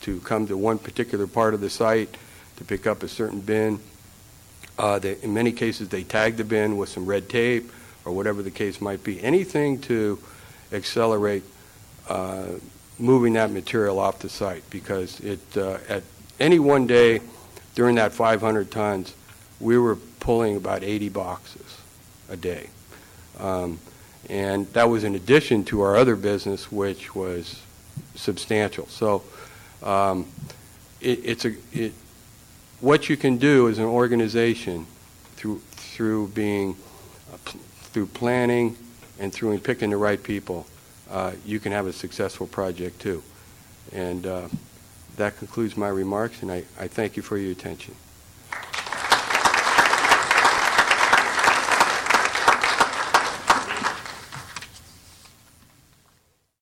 to 0.00 0.20
come 0.20 0.46
to 0.46 0.56
one 0.56 0.78
particular 0.78 1.26
part 1.26 1.54
of 1.54 1.60
the 1.60 1.70
site 1.70 2.16
to 2.56 2.64
pick 2.64 2.86
up 2.86 3.02
a 3.02 3.08
certain 3.08 3.40
bin. 3.40 3.80
They, 4.78 5.16
in 5.22 5.32
many 5.32 5.52
cases, 5.52 5.88
they 5.88 6.04
tagged 6.04 6.36
the 6.36 6.44
bin 6.44 6.76
with 6.76 6.88
some 6.88 7.06
red 7.06 7.28
tape 7.28 7.70
or 8.04 8.12
whatever 8.12 8.42
the 8.42 8.50
case 8.50 8.80
might 8.80 9.02
be. 9.02 9.22
Anything 9.22 9.80
to 9.82 10.18
accelerate 10.72 11.42
moving 12.98 13.34
that 13.34 13.50
material 13.50 13.98
off 13.98 14.18
the 14.20 14.28
site 14.28 14.68
because 14.70 15.20
it, 15.20 15.56
at 15.56 16.02
any 16.38 16.58
one 16.58 16.86
day 16.86 17.20
during 17.76 17.94
that 17.96 18.12
500 18.12 18.70
tons, 18.70 19.14
we 19.60 19.78
were 19.78 19.96
pulling 20.18 20.56
about 20.56 20.82
80 20.82 21.10
boxes 21.10 21.80
a 22.28 22.36
day. 22.36 22.68
Um, 23.38 23.78
and 24.28 24.66
that 24.72 24.88
was 24.88 25.04
in 25.04 25.14
addition 25.14 25.62
to 25.66 25.82
our 25.82 25.94
other 25.96 26.16
business, 26.16 26.72
which 26.72 27.14
was 27.14 27.62
substantial. 28.16 28.88
So 28.88 29.22
um, 29.82 30.26
it, 31.00 31.20
it's 31.22 31.44
a, 31.44 31.54
it, 31.72 31.92
what 32.80 33.08
you 33.08 33.16
can 33.16 33.36
do 33.36 33.68
as 33.68 33.78
an 33.78 33.84
organization 33.84 34.86
through, 35.36 35.60
through 35.72 36.28
being, 36.28 36.76
uh, 37.32 37.36
through 37.36 38.06
planning 38.06 38.76
and 39.20 39.32
through 39.32 39.56
picking 39.58 39.90
the 39.90 39.96
right 39.96 40.22
people, 40.22 40.66
uh, 41.10 41.32
you 41.44 41.60
can 41.60 41.72
have 41.72 41.86
a 41.86 41.92
successful 41.92 42.46
project 42.46 43.00
too. 43.00 43.22
And 43.92 44.26
uh, 44.26 44.48
that 45.16 45.36
concludes 45.38 45.76
my 45.76 45.88
remarks, 45.88 46.42
and 46.42 46.50
I, 46.50 46.64
I 46.78 46.88
thank 46.88 47.16
you 47.16 47.22
for 47.22 47.36
your 47.36 47.52
attention. 47.52 47.94